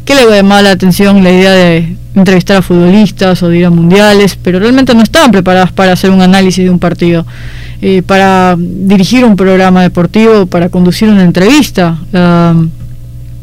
que 0.05 0.15
le 0.15 0.25
llamaba 0.33 0.61
la 0.61 0.71
atención 0.71 1.21
la 1.25 1.31
idea 1.31 1.51
de 1.51 1.97
entrevistar 2.15 2.55
a 2.55 2.61
futbolistas 2.61 3.43
o 3.43 3.49
de 3.49 3.57
ir 3.57 3.65
a 3.65 3.69
mundiales, 3.69 4.39
pero 4.41 4.59
realmente 4.59 4.95
no 4.95 5.03
estaban 5.03 5.31
preparadas 5.31 5.73
para 5.73 5.91
hacer 5.91 6.09
un 6.09 6.21
análisis 6.21 6.63
de 6.63 6.69
un 6.69 6.79
partido, 6.79 7.25
eh, 7.81 8.01
para 8.01 8.55
dirigir 8.57 9.25
un 9.25 9.35
programa 9.35 9.81
deportivo, 9.81 10.45
para 10.45 10.69
conducir 10.69 11.09
una 11.09 11.25
entrevista 11.25 11.97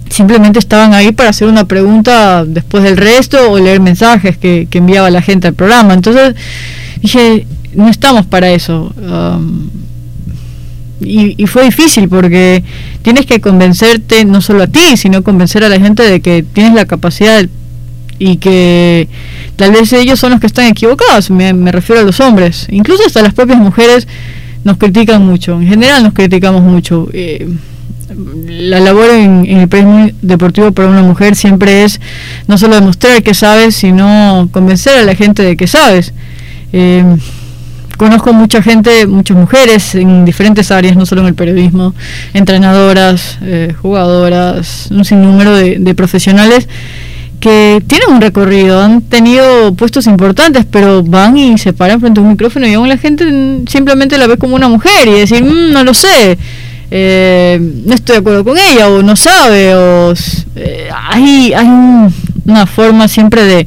simplemente 0.09 0.59
estaban 0.59 0.95
ahí 0.95 1.13
para 1.13 1.31
hacer 1.31 1.49
una 1.49 1.67
pregunta 1.67 2.45
después 2.45 2.85
del 2.85 2.97
resto 2.97 3.51
o 3.51 3.59
leer 3.59 3.81
mensajes 3.81 4.37
que, 4.39 4.69
enviaba 4.73 5.11
la 5.11 5.23
gente 5.23 5.49
al 5.49 5.55
programa. 5.55 5.95
Entonces 5.95 6.35
dije, 7.01 7.47
no 7.75 7.89
estamos 7.89 8.27
para 8.27 8.51
eso. 8.51 8.93
Um, 8.97 9.69
y, 11.01 11.47
fue 11.47 11.65
difícil 11.65 12.09
porque 12.09 12.63
tienes 13.03 13.27
que 13.27 13.41
convencerte 13.41 14.25
no 14.25 14.41
solo 14.41 14.63
a 14.63 14.67
ti, 14.67 14.97
sino 14.97 15.23
convencer 15.23 15.65
a 15.65 15.69
la 15.69 15.79
gente 15.79 16.03
de 16.03 16.21
que 16.21 16.43
tienes 16.43 16.75
la 16.75 16.87
capacidad 16.87 17.47
y 18.19 18.37
que 18.37 19.09
tal 19.57 19.73
vez 19.73 19.93
ellos 19.93 20.21
son 20.21 20.31
los 20.31 20.41
que 20.41 20.47
están 20.47 20.67
equivocados, 20.67 21.31
me, 21.31 21.53
me 21.53 21.73
refiero 21.73 22.01
a 22.01 22.05
los 22.05 22.21
hombres. 22.21 22.67
Incluso 22.71 23.03
hasta 23.07 23.23
las 23.23 23.35
propias 23.35 23.59
mujeres 23.59 24.07
nos 24.63 24.79
critican 24.79 25.27
mucho, 25.27 25.61
en 25.61 25.69
general 25.69 26.03
nos 26.03 26.15
criticamos 26.15 26.63
mucho. 26.63 27.09
Eh, 27.13 27.49
la 28.47 28.81
labor 28.81 29.11
en, 29.11 29.47
el 29.47 29.69
premio 29.69 30.15
deportivo 30.23 30.73
para 30.73 30.89
una 30.89 31.03
mujer 31.03 31.37
siempre 31.37 31.85
es 31.85 32.01
no 32.47 32.59
solo 32.59 32.75
demostrar 32.75 33.23
que 33.23 33.35
sabes, 33.35 33.75
sino 33.75 34.49
convencer 34.53 34.99
a 34.99 35.03
la 35.03 35.15
gente 35.15 35.43
de 35.43 35.57
que 35.57 35.67
sabes. 35.67 36.13
Eh, 36.73 37.05
conozco 37.97 38.33
mucha 38.33 38.63
gente, 38.63 39.07
muchas 39.07 39.37
mujeres 39.37 39.95
en 39.95 40.25
diferentes 40.25 40.71
áreas, 40.71 40.97
no 40.97 41.07
solo 41.07 41.23
en 41.23 41.29
el 41.29 41.35
periodismo, 41.35 41.95
entrenadoras, 42.33 43.39
eh, 43.43 43.75
jugadoras, 43.81 44.89
un 44.91 45.05
sinnúmero 45.05 45.55
de, 45.55 45.79
de 45.79 45.95
profesionales 45.95 46.69
que 47.45 47.83
tienen 47.87 48.09
un 48.09 48.23
recorrido, 48.23 48.81
han 48.81 49.03
tenido 49.03 49.75
puestos 49.75 50.07
importantes, 50.07 50.65
pero 50.71 51.03
van 51.03 51.37
y 51.37 51.59
se 51.59 51.75
paran 51.75 52.01
frente 52.01 52.19
a 52.19 52.23
un 52.23 52.31
micrófono 52.31 52.67
y 52.67 52.73
aún 52.73 52.89
la 52.89 52.97
gente 52.97 53.27
simplemente 53.67 54.17
la 54.17 54.27
ve 54.27 54.39
como 54.39 54.57
una 54.57 54.69
mujer 54.69 55.09
y 55.09 55.13
decir, 55.13 55.45
mm, 55.45 55.73
no 55.73 55.85
lo 55.85 55.93
sé, 55.93 56.39
eh, 56.97 57.59
no 57.85 57.93
estoy 57.93 58.15
de 58.15 58.21
acuerdo 58.21 58.45
con 58.45 58.57
ella 58.57 58.89
o 58.89 59.03
no 59.03 59.17
sabe, 59.17 59.75
o 59.75 60.15
eh, 60.55 60.89
hay, 60.95 61.53
hay 61.53 61.67
una 62.47 62.67
forma 62.67 63.09
siempre 63.09 63.43
de, 63.43 63.67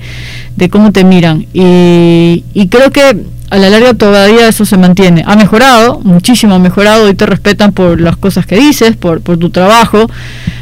de 0.55 0.69
cómo 0.69 0.93
te 0.93 1.03
miran 1.03 1.45
y, 1.53 2.45
y 2.53 2.67
creo 2.69 2.89
que 2.89 3.25
a 3.49 3.57
la 3.57 3.69
larga 3.69 3.93
todavía 3.93 4.47
eso 4.47 4.63
se 4.65 4.77
mantiene. 4.77 5.23
Ha 5.25 5.35
mejorado, 5.35 5.99
muchísimo 6.03 6.55
ha 6.55 6.59
mejorado, 6.59 7.09
y 7.09 7.13
te 7.13 7.25
respetan 7.25 7.73
por 7.73 7.99
las 7.99 8.15
cosas 8.17 8.45
que 8.45 8.55
dices, 8.55 8.95
por, 8.95 9.21
por 9.21 9.37
tu 9.37 9.49
trabajo. 9.49 10.09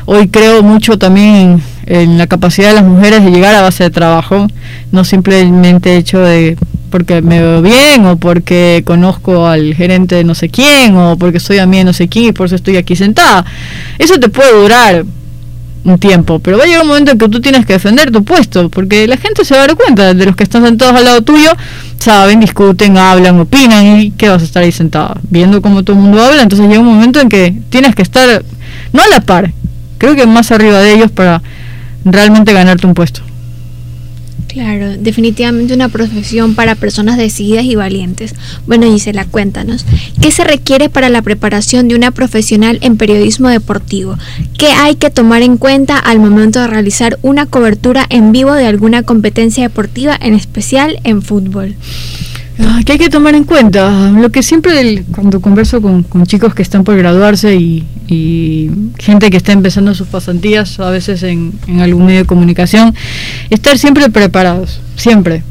Hoy 0.05 0.27
creo 0.27 0.62
mucho 0.63 0.98
también 0.98 1.62
en, 1.86 2.17
la 2.17 2.27
capacidad 2.27 2.69
de 2.69 2.75
las 2.75 2.84
mujeres 2.84 3.24
de 3.24 3.31
llegar 3.31 3.55
a 3.55 3.62
base 3.62 3.84
de 3.84 3.89
trabajo, 3.89 4.48
no 4.91 5.03
simplemente 5.03 5.98
hecho 5.98 6.19
de 6.19 6.57
porque 6.89 7.22
me 7.22 7.42
veo 7.42 7.62
bien 7.62 8.06
o 8.06 8.18
porque 8.18 8.84
conozco 8.86 9.48
al 9.48 9.74
gerente 9.75 10.15
de 10.15 10.24
no 10.24 10.36
sé 10.36 10.50
quién 10.50 10.96
o 10.96 11.18
porque 11.18 11.39
soy 11.39 11.60
a 11.60 11.65
mí 11.65 11.77
de 11.77 11.84
no 11.84 11.94
sé 11.94 12.08
quién 12.08 12.25
y 12.25 12.32
por 12.32 12.48
eso 12.48 12.56
estoy 12.56 12.77
aquí 12.77 12.96
sentada. 12.96 13.46
Eso 14.00 14.20
te 14.20 14.30
puede 14.30 14.54
durar 14.54 15.06
un 15.86 16.00
tiempo, 16.00 16.39
pero 16.39 16.58
va 16.58 16.63
a 16.63 16.68
llegar 16.68 16.82
un 16.82 16.88
momento 16.88 17.12
en 17.12 17.18
que 17.18 17.30
tú 17.30 17.39
tienes 17.39 17.65
que 17.65 17.74
defender 17.74 18.12
tu 18.12 18.24
puesto, 18.24 18.70
porque 18.70 19.08
la 19.08 19.18
gente 19.18 19.46
se 19.46 19.54
va 19.54 19.63
a 19.63 19.68
dar 19.68 19.75
cuenta 19.75 20.13
de 20.13 20.25
los 20.25 20.36
que 20.36 20.44
están 20.44 20.65
sentados 20.65 20.96
al 20.96 21.06
lado 21.06 21.22
tuyo, 21.22 21.51
saben, 22.00 22.39
discuten, 22.39 22.98
hablan, 22.98 23.39
opinan, 23.39 24.00
y 24.00 24.12
que 24.12 24.30
vas 24.30 24.42
a 24.42 24.46
estar 24.46 24.63
ahí 24.63 24.72
sentada, 24.72 25.15
viendo 25.30 25.62
cómo 25.62 25.84
todo 25.84 25.96
el 25.96 26.01
mundo 26.01 26.24
habla, 26.24 26.42
entonces 26.42 26.68
llega 26.68 26.80
un 26.80 26.88
momento 26.88 27.20
en 27.20 27.30
que 27.30 27.56
tienes 27.70 27.94
que 27.94 28.01
estar, 28.01 28.44
no 28.94 29.04
a 29.04 29.08
la 29.08 29.22
par, 29.22 29.54
creo 30.00 30.15
que 30.15 30.25
más 30.25 30.51
arriba 30.51 30.80
de 30.80 30.94
ellos 30.94 31.12
para 31.12 31.42
realmente 32.04 32.51
ganarte 32.51 32.88
un 32.88 32.96
puesto. 32.96 33.22
Claro, 34.55 34.95
definitivamente 34.97 35.74
una 35.74 35.89
profesión 35.89 36.55
para 36.55 36.75
personas 36.75 37.17
decididas 37.17 37.65
y 37.65 37.75
valientes. 37.75 38.33
Bueno, 38.65 38.88
Gisela, 38.88 39.25
cuéntanos, 39.25 39.85
¿qué 40.21 40.31
se 40.31 40.45
requiere 40.45 40.88
para 40.88 41.09
la 41.09 41.21
preparación 41.21 41.89
de 41.89 41.95
una 41.95 42.12
profesional 42.12 42.79
en 42.79 42.95
periodismo 42.95 43.50
deportivo? 43.50 44.17
¿Qué 44.57 44.67
hay 44.67 44.95
que 44.95 45.09
tomar 45.09 45.41
en 45.41 45.57
cuenta 45.57 46.00
al 46.00 46.21
momento 46.21 46.62
de 46.62 46.67
realizar 46.67 47.19
una 47.21 47.47
cobertura 47.47 48.05
en 48.09 48.31
vivo 48.31 48.53
de 48.53 48.65
alguna 48.65 49.03
competencia 49.03 49.63
deportiva, 49.63 50.17
en 50.21 50.33
especial 50.33 51.01
en 51.03 51.21
fútbol? 51.21 51.75
Ah, 52.57 52.79
¿Qué 52.85 52.93
hay 52.93 52.97
que 52.97 53.09
tomar 53.09 53.35
en 53.35 53.43
cuenta? 53.43 54.09
Lo 54.12 54.29
que 54.29 54.41
siempre 54.41 55.03
cuando 55.12 55.41
converso 55.41 55.81
con, 55.81 56.05
chicos 56.27 56.55
que 56.55 56.62
están 56.62 56.85
por 56.85 56.95
graduarse 56.95 57.55
y, 57.55 57.83
gente 58.07 59.29
que 59.29 59.38
está 59.38 59.51
empezando 59.51 59.93
sus 59.95 60.07
pasantías, 60.07 60.79
a 60.79 60.89
veces 60.89 61.24
en, 61.24 61.53
algún 61.79 62.05
medio 62.05 62.19
de 62.19 62.25
comunicación, 62.25 62.93
estar 63.50 63.77
siempre 63.77 64.09
preparados, 64.09 64.79
siempre, 64.95 65.43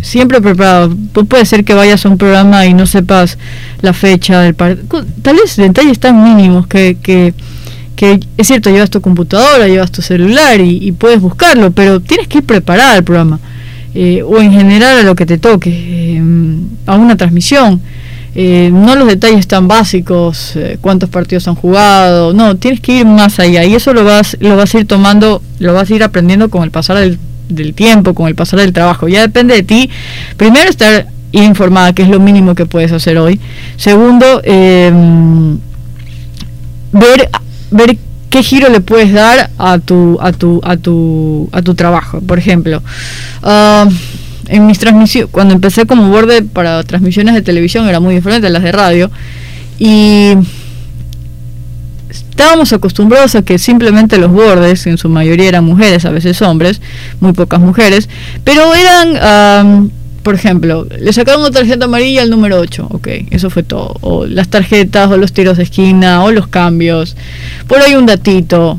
siempre 0.00 0.40
preparados. 0.40 0.94
Puede 1.28 1.44
ser 1.46 1.64
que 1.64 1.74
vayas 1.74 2.04
a 2.04 2.08
un 2.08 2.18
programa 2.18 2.66
y 2.66 2.74
no 2.74 2.86
sepas 2.86 3.38
la 3.80 3.92
fecha 3.92 4.40
del 4.40 4.54
partido, 4.54 5.04
tal 5.22 5.36
vez 5.36 5.56
detalles 5.56 5.98
tan 5.98 6.22
mínimos 6.22 6.66
que, 6.66 6.96
que, 7.02 7.34
es 8.36 8.46
cierto, 8.48 8.70
llevas 8.70 8.90
tu 8.90 9.00
computadora, 9.00 9.68
llevas 9.68 9.92
tu 9.92 10.02
celular 10.02 10.60
y, 10.60 10.88
y 10.88 10.92
puedes 10.92 11.20
buscarlo, 11.20 11.70
pero 11.70 12.00
tienes 12.00 12.26
que 12.26 12.38
ir 12.38 12.44
preparado 12.44 12.96
al 12.96 13.04
programa 13.04 13.38
eh, 13.94 14.22
o 14.22 14.40
en 14.40 14.52
general 14.52 14.98
a 14.98 15.02
lo 15.02 15.14
que 15.14 15.26
te 15.26 15.36
toque, 15.36 15.70
eh, 15.70 16.22
a 16.86 16.96
una 16.96 17.16
transmisión. 17.16 17.80
Eh, 18.34 18.70
no 18.72 18.96
los 18.96 19.06
detalles 19.08 19.46
tan 19.46 19.68
básicos, 19.68 20.54
cuántos 20.80 21.10
partidos 21.10 21.46
han 21.48 21.54
jugado, 21.54 22.32
no, 22.32 22.56
tienes 22.56 22.80
que 22.80 23.00
ir 23.00 23.06
más 23.06 23.38
allá 23.38 23.62
y 23.64 23.74
eso 23.74 23.92
lo 23.92 24.04
vas, 24.04 24.38
lo 24.40 24.56
vas 24.56 24.74
a 24.74 24.78
ir 24.78 24.86
tomando, 24.86 25.42
lo 25.58 25.74
vas 25.74 25.90
a 25.90 25.94
ir 25.94 26.02
aprendiendo 26.02 26.48
con 26.48 26.62
el 26.62 26.70
pasar 26.70 26.96
del, 26.96 27.74
tiempo, 27.74 28.14
con 28.14 28.28
el 28.28 28.34
pasar 28.34 28.60
del 28.60 28.72
trabajo. 28.72 29.06
Ya 29.06 29.20
depende 29.20 29.54
de 29.54 29.62
ti, 29.62 29.90
primero 30.38 30.70
estar 30.70 31.08
informada, 31.32 31.92
que 31.92 32.02
es 32.02 32.08
lo 32.08 32.20
mínimo 32.20 32.54
que 32.54 32.64
puedes 32.64 32.90
hacer 32.92 33.18
hoy. 33.18 33.38
Segundo, 33.76 34.40
ver, 36.92 37.28
ver 37.70 37.98
qué 38.30 38.42
giro 38.42 38.70
le 38.70 38.80
puedes 38.80 39.12
dar 39.12 39.50
a 39.58 39.78
tu, 39.78 40.18
a 40.22 40.32
tu, 40.32 40.60
a 40.64 40.78
tu, 40.78 41.50
a 41.52 41.60
tu 41.60 41.74
trabajo. 41.74 42.22
Por 42.22 42.38
ejemplo, 42.38 42.82
ah, 43.42 43.86
en 44.48 44.66
mis 44.66 44.78
transmisiones, 44.78 45.30
cuando 45.30 45.54
empecé 45.54 45.86
como 45.86 46.08
borde 46.08 46.42
para 46.42 46.82
transmisiones 46.84 47.34
de 47.34 47.42
televisión 47.42 47.88
era 47.88 48.00
muy 48.00 48.14
diferente 48.14 48.46
a 48.46 48.50
las 48.50 48.62
de 48.62 48.72
radio 48.72 49.10
y 49.78 50.34
estábamos 52.10 52.72
acostumbrados 52.72 53.34
a 53.34 53.42
que 53.42 53.58
simplemente 53.58 54.18
los 54.18 54.30
bordes, 54.30 54.86
en 54.86 54.98
su 54.98 55.08
mayoría 55.08 55.48
eran 55.48 55.64
mujeres, 55.64 56.04
a 56.04 56.10
veces 56.10 56.42
hombres, 56.42 56.80
muy 57.20 57.32
pocas 57.32 57.60
mujeres, 57.60 58.08
pero 58.44 58.74
eran 58.74 59.90
por 60.22 60.36
ejemplo, 60.36 60.86
le 60.98 61.12
sacaron 61.12 61.40
una 61.40 61.50
tarjeta 61.50 61.86
amarilla 61.86 62.22
al 62.22 62.30
número 62.30 62.60
8, 62.60 62.88
ok, 62.90 63.08
eso 63.30 63.50
fue 63.50 63.64
todo. 63.64 63.96
O 64.02 64.24
las 64.24 64.48
tarjetas, 64.48 65.10
o 65.10 65.16
los 65.16 65.32
tiros 65.32 65.56
de 65.56 65.64
esquina, 65.64 66.22
o 66.22 66.30
los 66.30 66.46
cambios. 66.46 67.16
Por 67.66 67.80
ahí 67.80 67.96
un 67.96 68.06
datito. 68.06 68.78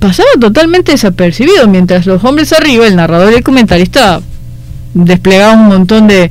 Pasaba 0.00 0.28
totalmente 0.40 0.92
desapercibido, 0.92 1.68
mientras 1.68 2.06
los 2.06 2.24
hombres 2.24 2.52
arriba, 2.52 2.86
el 2.86 2.96
narrador 2.96 3.32
y 3.32 3.36
el 3.36 3.42
comentarista, 3.42 4.20
desplegaban 4.94 5.60
un 5.60 5.68
montón 5.68 6.08
de, 6.08 6.30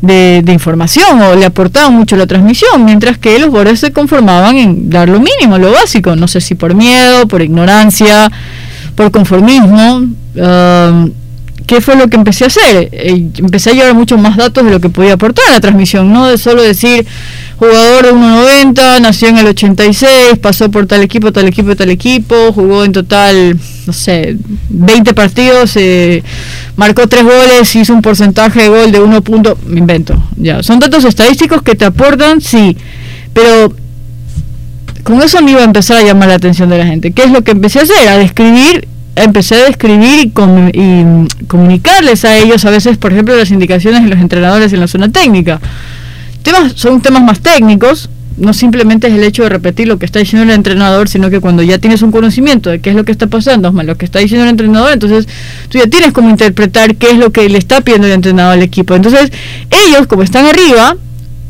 de, 0.00 0.52
información 0.52 1.20
o 1.20 1.34
le 1.34 1.44
aportaban 1.44 1.94
mucho 1.94 2.16
la 2.16 2.26
transmisión, 2.26 2.84
mientras 2.84 3.18
que 3.18 3.38
los 3.38 3.50
bordes 3.50 3.80
se 3.80 3.92
conformaban 3.92 4.56
en 4.56 4.90
dar 4.90 5.08
lo 5.08 5.20
mínimo, 5.20 5.58
lo 5.58 5.72
básico. 5.72 6.16
No 6.16 6.28
sé 6.28 6.40
si 6.40 6.54
por 6.54 6.74
miedo, 6.74 7.26
por 7.28 7.42
ignorancia, 7.42 8.30
por 8.94 9.10
conformismo. 9.10 10.06
Um, 10.34 11.12
¿qué 11.66 11.80
fue 11.80 11.96
lo 11.96 12.08
que 12.08 12.16
empecé 12.16 12.44
a 12.44 12.46
hacer? 12.48 12.88
Eh, 12.92 13.28
empecé 13.36 13.70
a 13.70 13.72
llevar 13.74 13.94
muchos 13.94 14.20
más 14.20 14.36
datos 14.36 14.64
de 14.64 14.70
lo 14.70 14.80
que 14.80 14.88
podía 14.88 15.14
aportar 15.14 15.44
a 15.48 15.52
la 15.52 15.60
transmisión, 15.60 16.12
no 16.12 16.26
de 16.26 16.38
solo 16.38 16.62
decir 16.62 17.06
jugador 17.56 18.06
de 18.06 18.12
1.90, 18.12 19.00
nació 19.00 19.28
en 19.28 19.38
el 19.38 19.46
86, 19.46 20.38
pasó 20.40 20.70
por 20.70 20.86
tal 20.86 21.02
equipo, 21.02 21.32
tal 21.32 21.46
equipo, 21.46 21.76
tal 21.76 21.90
equipo, 21.90 22.52
jugó 22.52 22.84
en 22.84 22.92
total, 22.92 23.56
no 23.86 23.92
sé, 23.92 24.36
20 24.68 25.14
partidos, 25.14 25.76
eh, 25.76 26.24
marcó 26.76 27.06
3 27.06 27.22
goles, 27.22 27.76
hizo 27.76 27.94
un 27.94 28.02
porcentaje 28.02 28.62
de 28.62 28.68
gol 28.68 28.90
de 28.90 29.00
1 29.00 29.22
punto, 29.22 29.56
me 29.66 29.78
invento, 29.78 30.20
ya, 30.36 30.62
son 30.62 30.80
datos 30.80 31.04
estadísticos 31.04 31.62
que 31.62 31.76
te 31.76 31.84
aportan, 31.84 32.40
sí, 32.40 32.76
pero 33.32 33.72
con 35.04 35.22
eso 35.22 35.40
me 35.42 35.52
iba 35.52 35.60
a 35.60 35.64
empezar 35.64 35.98
a 35.98 36.02
llamar 36.02 36.28
la 36.28 36.36
atención 36.36 36.68
de 36.68 36.78
la 36.78 36.86
gente. 36.86 37.12
¿Qué 37.12 37.24
es 37.24 37.30
lo 37.30 37.42
que 37.42 37.50
empecé 37.50 37.80
a 37.80 37.82
hacer? 37.82 38.08
A 38.08 38.18
describir 38.18 38.86
empecé 39.16 39.56
a 39.56 39.64
describir 39.64 40.32
y, 40.72 41.46
comunicarles 41.46 42.24
a 42.24 42.38
ellos 42.38 42.64
a 42.64 42.70
veces, 42.70 42.96
por 42.98 43.12
ejemplo, 43.12 43.36
las 43.36 43.50
indicaciones 43.50 44.02
de 44.02 44.08
los 44.08 44.18
entrenadores 44.18 44.72
en 44.72 44.80
la 44.80 44.88
zona 44.88 45.10
técnica. 45.10 45.60
Temas, 46.42 46.72
son 46.74 47.00
temas 47.00 47.22
más 47.22 47.40
técnicos, 47.40 48.08
no 48.36 48.52
simplemente 48.52 49.06
es 49.08 49.14
el 49.14 49.22
hecho 49.22 49.42
de 49.42 49.50
repetir 49.50 49.86
lo 49.86 49.98
que 49.98 50.06
está 50.06 50.18
diciendo 50.18 50.44
el 50.44 50.56
entrenador, 50.56 51.08
sino 51.08 51.30
que 51.30 51.40
cuando 51.40 51.62
ya 51.62 51.78
tienes 51.78 52.02
un 52.02 52.10
conocimiento 52.10 52.70
de 52.70 52.80
qué 52.80 52.90
es 52.90 52.96
lo 52.96 53.04
que 53.04 53.12
está 53.12 53.26
pasando, 53.26 53.72
más 53.72 53.84
lo 53.84 53.96
que 53.96 54.04
está 54.04 54.18
diciendo 54.18 54.44
el 54.44 54.50
entrenador, 54.50 54.92
entonces 54.92 55.28
tú 55.68 55.78
ya 55.78 55.86
tienes 55.86 56.12
como 56.12 56.30
interpretar 56.30 56.96
qué 56.96 57.10
es 57.10 57.18
lo 57.18 57.30
que 57.30 57.48
le 57.48 57.58
está 57.58 57.80
pidiendo 57.82 58.06
el 58.06 58.14
entrenador 58.14 58.54
al 58.54 58.62
equipo. 58.62 58.94
Entonces, 58.94 59.30
ellos, 59.70 60.06
como 60.06 60.22
están 60.22 60.46
arriba, 60.46 60.96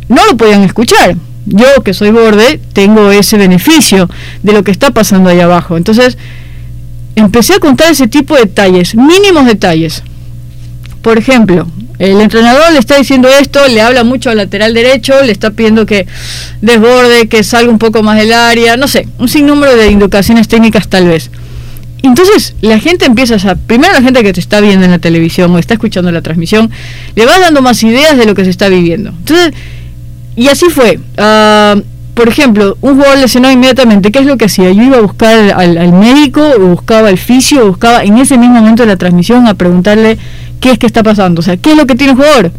no 0.09 0.27
lo 0.27 0.37
podían 0.37 0.63
escuchar. 0.63 1.17
Yo, 1.47 1.83
que 1.85 1.95
soy 1.95 2.11
borde, 2.11 2.61
tengo 2.73 3.11
ese 3.11 3.37
beneficio 3.37 4.09
de 4.43 4.53
lo 4.53 4.63
que 4.63 4.71
está 4.71 4.91
pasando 4.91 5.31
ahí 5.31 5.41
abajo. 5.41 5.77
Entonces, 5.77 6.19
empecé 7.17 7.55
a 7.55 7.59
contar 7.59 7.91
ese 7.91 8.09
tipo 8.09 8.35
de 8.35 8.43
detalles, 8.43 8.95
mínimos 8.95 9.47
detalles. 9.47 10.03
Por 11.03 11.19
ejemplo, 11.19 11.67
el 11.99 12.21
entrenador 12.21 12.73
le 12.73 12.79
está 12.79 12.97
diciendo 12.97 13.29
esto, 13.29 13.67
le 13.69 13.81
habla 13.81 14.05
mucho 14.05 14.31
al 14.31 14.37
lateral 14.37 14.75
derecho, 14.75 15.23
le 15.23 15.33
está 15.33 15.51
pidiendo 15.51 15.87
que 15.87 16.07
desborde, 16.61 17.29
que 17.29 17.43
salga 17.43 17.71
un 17.71 17.79
poco 17.79 18.03
más 18.03 18.19
del 18.19 18.33
área, 18.33 18.77
no 18.77 18.89
sé, 18.89 19.09
un 19.19 19.29
sinnúmero 19.29 19.77
de 19.77 19.91
indicaciones 19.91 20.49
técnicas 20.49 20.89
tal 20.89 21.07
vez. 21.07 21.31
Entonces 22.03 22.55
la 22.61 22.79
gente 22.81 23.05
empieza 23.05 23.37
a, 23.49 23.55
primero 23.55 23.93
la 23.93 24.03
gente 24.03 24.23
que 24.23 24.33
te 24.33 24.41
está 24.41 24.61
viendo 24.61 24.85
en 24.85 24.91
la 24.91 24.99
televisión 24.99 25.53
o 25.53 25.59
está 25.59 25.75
escuchando 25.75 26.11
la 26.11 26.23
transmisión, 26.23 26.71
le 27.15 27.27
va 27.27 27.39
dando 27.39 27.63
más 27.63 27.83
ideas 27.83 28.17
de 28.17 28.27
lo 28.27 28.35
que 28.35 28.45
se 28.45 28.51
está 28.51 28.69
viviendo. 28.69 29.11
Entonces, 29.11 29.53
y 30.35 30.49
así 30.49 30.67
fue. 30.71 30.99
Ah, 31.19 31.77
por 32.15 32.29
ejemplo, 32.29 32.77
un 32.83 32.97
jugador 32.97 33.19
lesionado 33.19 33.55
inmediatamente, 33.55 34.13
¿qué 34.13 34.19
es 34.19 34.27
lo 34.27 34.37
que 34.37 34.45
hacía? 34.45 34.71
Yo 34.71 34.83
iba 34.83 34.99
a 34.99 35.01
buscar 35.01 35.53
al, 35.53 35.93
médico, 35.93 36.43
o 36.57 36.61
buscaba 36.61 37.09
al 37.09 37.19
fisio, 37.19 37.67
buscaba 37.67 38.05
en 38.05 38.19
ese 38.19 38.37
mismo 38.37 38.57
momento 38.57 38.83
de 38.83 38.89
la 38.89 38.97
transmisión 38.97 39.47
a 39.47 39.55
preguntarle 39.55 40.19
qué 40.61 40.73
es 40.73 40.79
que 40.79 40.87
está 40.87 41.03
pasando, 41.03 41.41
o 41.41 41.43
sea, 41.43 41.57
¿qué 41.57 41.73
es 41.73 41.77
lo 41.77 41.87
que 41.87 41.95
tiene 41.95 42.13
el 42.13 42.19
jugador? 42.19 42.53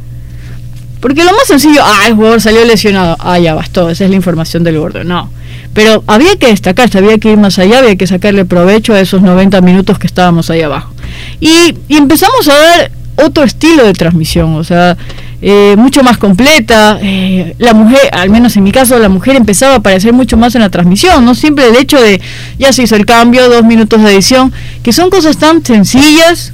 Porque 0.99 1.23
lo 1.23 1.31
más 1.31 1.47
sencillo, 1.47 1.81
ah, 1.83 2.07
el 2.07 2.15
jugador 2.15 2.41
salió 2.41 2.65
lesionado, 2.65 3.15
ah, 3.19 3.37
ya 3.37 3.53
bastó, 3.53 3.89
esa 3.89 4.05
es 4.05 4.09
la 4.09 4.15
información 4.15 4.63
del 4.63 4.79
gordo, 4.79 5.03
no. 5.03 5.29
Pero 5.73 6.03
había 6.07 6.35
que 6.37 6.47
destacarse, 6.47 6.97
había 6.97 7.17
que 7.17 7.31
ir 7.31 7.37
más 7.37 7.59
allá, 7.59 7.79
había 7.79 7.95
que 7.95 8.07
sacarle 8.07 8.45
provecho 8.45 8.93
a 8.93 8.99
esos 8.99 9.21
90 9.21 9.61
minutos 9.61 9.99
que 9.99 10.07
estábamos 10.07 10.49
ahí 10.49 10.61
abajo. 10.61 10.93
Y, 11.39 11.75
y 11.87 11.97
empezamos 11.97 12.47
a 12.47 12.53
dar 12.53 12.91
otro 13.15 13.43
estilo 13.43 13.83
de 13.85 13.93
transmisión, 13.93 14.55
o 14.55 14.63
sea, 14.63 14.97
eh, 15.41 15.75
mucho 15.77 16.03
más 16.03 16.17
completa. 16.17 16.97
Eh, 17.01 17.55
la 17.59 17.73
mujer, 17.73 17.99
al 18.11 18.29
menos 18.29 18.55
en 18.55 18.63
mi 18.63 18.71
caso, 18.71 18.97
la 18.99 19.09
mujer 19.09 19.35
empezaba 19.35 19.73
a 19.73 19.77
aparecer 19.77 20.13
mucho 20.13 20.37
más 20.37 20.55
en 20.55 20.61
la 20.61 20.69
transmisión, 20.69 21.23
no 21.25 21.35
siempre 21.35 21.67
el 21.67 21.75
hecho 21.75 22.01
de 22.01 22.21
ya 22.57 22.71
se 22.71 22.83
hizo 22.83 22.95
el 22.95 23.05
cambio, 23.05 23.49
dos 23.49 23.63
minutos 23.63 24.01
de 24.01 24.13
edición, 24.13 24.51
que 24.81 24.93
son 24.93 25.09
cosas 25.09 25.37
tan 25.37 25.63
sencillas 25.65 26.53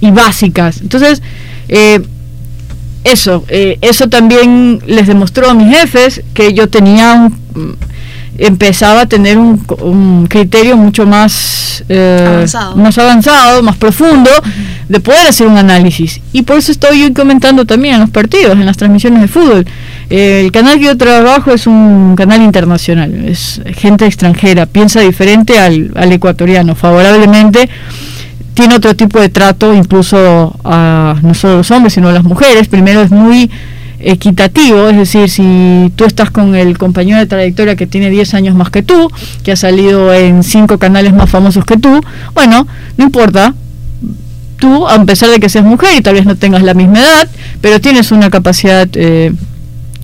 y 0.00 0.10
básicas. 0.10 0.80
Entonces, 0.80 1.22
eh, 1.68 2.00
eso, 3.04 3.44
eso 3.48 4.08
también 4.08 4.80
les 4.86 5.06
demostró 5.06 5.48
a 5.48 5.54
mis 5.54 5.76
jefes 5.76 6.22
que 6.34 6.52
yo 6.54 6.68
tenía 6.68 7.12
un 7.12 7.76
empezaba 8.38 9.02
a 9.02 9.06
tener 9.06 9.38
un, 9.38 10.26
criterio 10.28 10.76
mucho 10.76 11.06
más, 11.06 11.84
avanzado. 11.88 12.76
más 12.76 12.98
avanzado, 12.98 13.62
más 13.62 13.76
profundo, 13.76 14.30
de 14.88 15.00
poder 15.00 15.26
hacer 15.26 15.46
un 15.46 15.56
análisis. 15.56 16.20
Y 16.32 16.42
por 16.42 16.58
eso 16.58 16.72
estoy 16.72 17.12
comentando 17.12 17.64
también 17.64 17.94
en 17.94 18.00
los 18.02 18.10
partidos, 18.10 18.52
en 18.52 18.66
las 18.66 18.76
transmisiones 18.76 19.20
de 19.20 19.28
fútbol. 19.28 19.66
Eh, 20.10 20.42
el 20.44 20.52
canal 20.52 20.78
que 20.78 20.84
yo 20.84 20.96
trabajo 20.96 21.52
es 21.52 21.66
un 21.66 22.14
canal 22.16 22.42
internacional, 22.42 23.12
es 23.26 23.60
gente 23.74 24.06
extranjera, 24.06 24.66
piensa 24.66 25.00
diferente 25.00 25.58
al, 25.58 25.92
al 25.96 26.12
ecuatoriano, 26.12 26.74
favorablemente 26.74 27.68
tiene 28.54 28.74
otro 28.74 28.96
tipo 28.96 29.20
de 29.20 29.28
trato 29.28 29.74
incluso 29.74 30.58
a 30.64 31.16
no 31.22 31.34
solo 31.34 31.58
los 31.58 31.70
hombres 31.70 31.92
sino 31.92 32.08
a 32.08 32.12
las 32.12 32.24
mujeres. 32.24 32.68
Primero 32.68 33.02
es 33.02 33.10
muy 33.10 33.50
equitativo, 33.98 34.88
es 34.88 34.96
decir, 34.96 35.28
si 35.28 35.92
tú 35.96 36.04
estás 36.04 36.30
con 36.30 36.54
el 36.54 36.78
compañero 36.78 37.18
de 37.18 37.26
trayectoria 37.26 37.76
que 37.76 37.86
tiene 37.86 38.10
10 38.10 38.34
años 38.34 38.54
más 38.54 38.70
que 38.70 38.82
tú, 38.82 39.10
que 39.42 39.52
ha 39.52 39.56
salido 39.56 40.12
en 40.12 40.42
cinco 40.42 40.78
canales 40.78 41.12
más 41.12 41.28
famosos 41.28 41.64
que 41.64 41.76
tú, 41.76 42.00
bueno, 42.34 42.66
no 42.96 43.04
importa, 43.04 43.54
tú, 44.58 44.86
a 44.86 45.04
pesar 45.04 45.30
de 45.30 45.40
que 45.40 45.48
seas 45.48 45.64
mujer 45.64 45.90
y 45.96 46.00
tal 46.00 46.14
vez 46.14 46.24
no 46.24 46.36
tengas 46.36 46.62
la 46.62 46.74
misma 46.74 47.00
edad, 47.00 47.28
pero 47.60 47.80
tienes 47.80 48.10
una 48.10 48.30
capacidad 48.30 48.88
eh, 48.94 49.32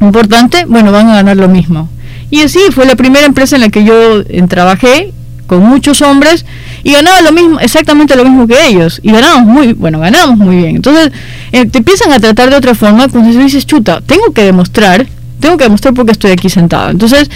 importante, 0.00 0.64
bueno, 0.66 0.92
van 0.92 1.08
a 1.08 1.14
ganar 1.14 1.36
lo 1.36 1.48
mismo. 1.48 1.88
Y 2.30 2.40
así 2.40 2.60
fue 2.70 2.86
la 2.86 2.96
primera 2.96 3.26
empresa 3.26 3.56
en 3.56 3.62
la 3.62 3.68
que 3.68 3.84
yo 3.84 4.24
trabajé 4.48 5.12
con 5.46 5.62
muchos 5.62 6.00
hombres 6.00 6.46
y 6.82 6.92
ganaba 6.92 7.20
lo 7.20 7.32
mismo, 7.32 7.60
exactamente 7.60 8.16
lo 8.16 8.24
mismo 8.24 8.46
que 8.46 8.66
ellos. 8.68 9.00
Y 9.02 9.12
ganamos 9.12 9.44
muy, 9.44 9.74
bueno, 9.74 10.00
ganamos 10.00 10.38
muy 10.38 10.56
bien. 10.56 10.76
Entonces, 10.76 11.12
eh, 11.52 11.66
te 11.66 11.78
empiezan 11.78 12.10
a 12.10 12.20
tratar 12.20 12.48
de 12.48 12.56
otra 12.56 12.74
forma, 12.74 13.08
cuando 13.08 13.38
dices, 13.38 13.66
chuta, 13.66 14.00
tengo 14.00 14.32
que 14.32 14.44
demostrar, 14.44 15.06
tengo 15.42 15.58
que 15.58 15.64
demostrar 15.64 15.92
por 15.92 16.06
qué 16.06 16.12
estoy 16.12 16.30
aquí 16.30 16.48
sentado. 16.48 16.88
Entonces, 16.88 17.28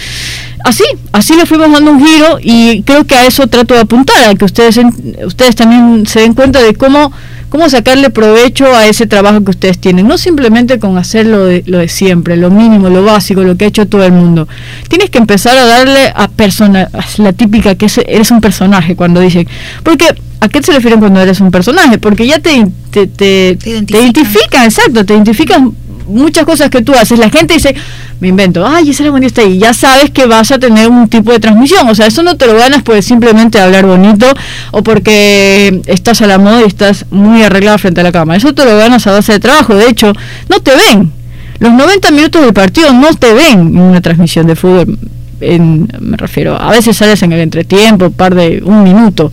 así, 0.63 0.83
así 1.11 1.35
le 1.35 1.45
fuimos 1.45 1.71
dando 1.71 1.91
un 1.91 2.03
giro 2.03 2.39
y 2.41 2.81
creo 2.81 3.03
que 3.05 3.15
a 3.15 3.27
eso 3.27 3.45
trato 3.45 3.75
de 3.75 3.81
apuntar, 3.81 4.29
a 4.29 4.33
que 4.33 4.45
ustedes, 4.45 4.79
ustedes 5.23 5.55
también 5.55 6.07
se 6.07 6.21
den 6.21 6.33
cuenta 6.33 6.59
de 6.63 6.73
cómo 6.73 7.11
cómo 7.49 7.69
sacarle 7.69 8.09
provecho 8.09 8.73
a 8.75 8.87
ese 8.87 9.07
trabajo 9.07 9.43
que 9.43 9.51
ustedes 9.51 9.79
tienen, 9.79 10.07
no 10.07 10.17
simplemente 10.17 10.79
con 10.79 10.97
hacer 10.97 11.25
lo 11.25 11.45
de, 11.45 11.63
lo 11.65 11.77
de 11.77 11.87
siempre, 11.87 12.35
lo 12.35 12.49
mínimo, 12.49 12.89
lo 12.89 13.03
básico, 13.03 13.43
lo 13.43 13.55
que 13.55 13.65
ha 13.65 13.67
hecho 13.69 13.87
todo 13.87 14.03
el 14.03 14.11
mundo. 14.11 14.47
Tienes 14.89 15.09
que 15.09 15.17
empezar 15.17 15.57
a 15.57 15.65
darle 15.65 16.11
a 16.13 16.27
persona, 16.27 16.89
la 17.17 17.33
típica 17.33 17.75
que 17.75 17.87
eres 18.05 18.31
un 18.31 18.41
personaje 18.41 18.95
cuando 18.95 19.21
dicen, 19.21 19.47
porque 19.83 20.07
¿a 20.41 20.49
qué 20.49 20.61
se 20.61 20.73
refieren 20.73 20.99
cuando 20.99 21.21
eres 21.21 21.39
un 21.39 21.51
personaje? 21.51 21.97
Porque 21.97 22.27
ya 22.27 22.39
te, 22.39 22.67
te, 22.91 23.07
te, 23.07 23.55
te 23.55 23.97
identifican, 23.97 24.65
exacto, 24.65 25.05
te 25.05 25.13
identifican 25.13 25.73
muchas 26.07 26.45
cosas 26.45 26.69
que 26.69 26.81
tú 26.81 26.93
haces, 26.93 27.19
la 27.19 27.29
gente 27.29 27.55
dice, 27.55 27.75
me 28.19 28.29
invento, 28.29 28.65
ay, 28.65 28.89
ese 28.89 29.05
era 29.05 29.17
está 29.19 29.41
ahí, 29.41 29.57
ya 29.57 29.73
sabes 29.73 30.11
que 30.11 30.25
vas 30.25 30.51
a 30.51 30.59
tener 30.59 30.87
un 30.87 31.07
tipo 31.07 31.31
de 31.31 31.39
transmisión, 31.39 31.87
o 31.87 31.95
sea, 31.95 32.07
eso 32.07 32.23
no 32.23 32.35
te 32.35 32.47
lo 32.47 32.55
ganas 32.55 32.83
pues 32.83 33.05
simplemente 33.05 33.59
hablar 33.59 33.85
bonito 33.85 34.25
o 34.71 34.83
porque 34.83 35.81
estás 35.85 36.21
a 36.21 36.27
la 36.27 36.37
moda 36.37 36.61
y 36.61 36.65
estás 36.65 37.05
muy 37.11 37.43
arreglada 37.43 37.77
frente 37.77 38.01
a 38.01 38.03
la 38.03 38.11
cámara, 38.11 38.37
eso 38.37 38.53
te 38.53 38.65
lo 38.65 38.77
ganas 38.77 39.05
a 39.07 39.11
base 39.11 39.33
de 39.33 39.39
trabajo, 39.39 39.75
de 39.75 39.87
hecho, 39.87 40.13
no 40.49 40.59
te 40.59 40.71
ven, 40.75 41.11
los 41.59 41.71
90 41.71 42.11
minutos 42.11 42.41
del 42.41 42.53
partido 42.53 42.93
no 42.93 43.13
te 43.13 43.33
ven 43.33 43.59
en 43.59 43.79
una 43.79 44.01
transmisión 44.01 44.47
de 44.47 44.55
fútbol, 44.55 44.97
en, 45.39 45.87
me 45.99 46.17
refiero, 46.17 46.59
a 46.59 46.71
veces 46.71 46.97
sales 46.97 47.21
en 47.23 47.31
el 47.31 47.41
entretiempo, 47.41 48.09
par 48.11 48.35
de 48.35 48.61
un 48.63 48.83
minuto, 48.83 49.31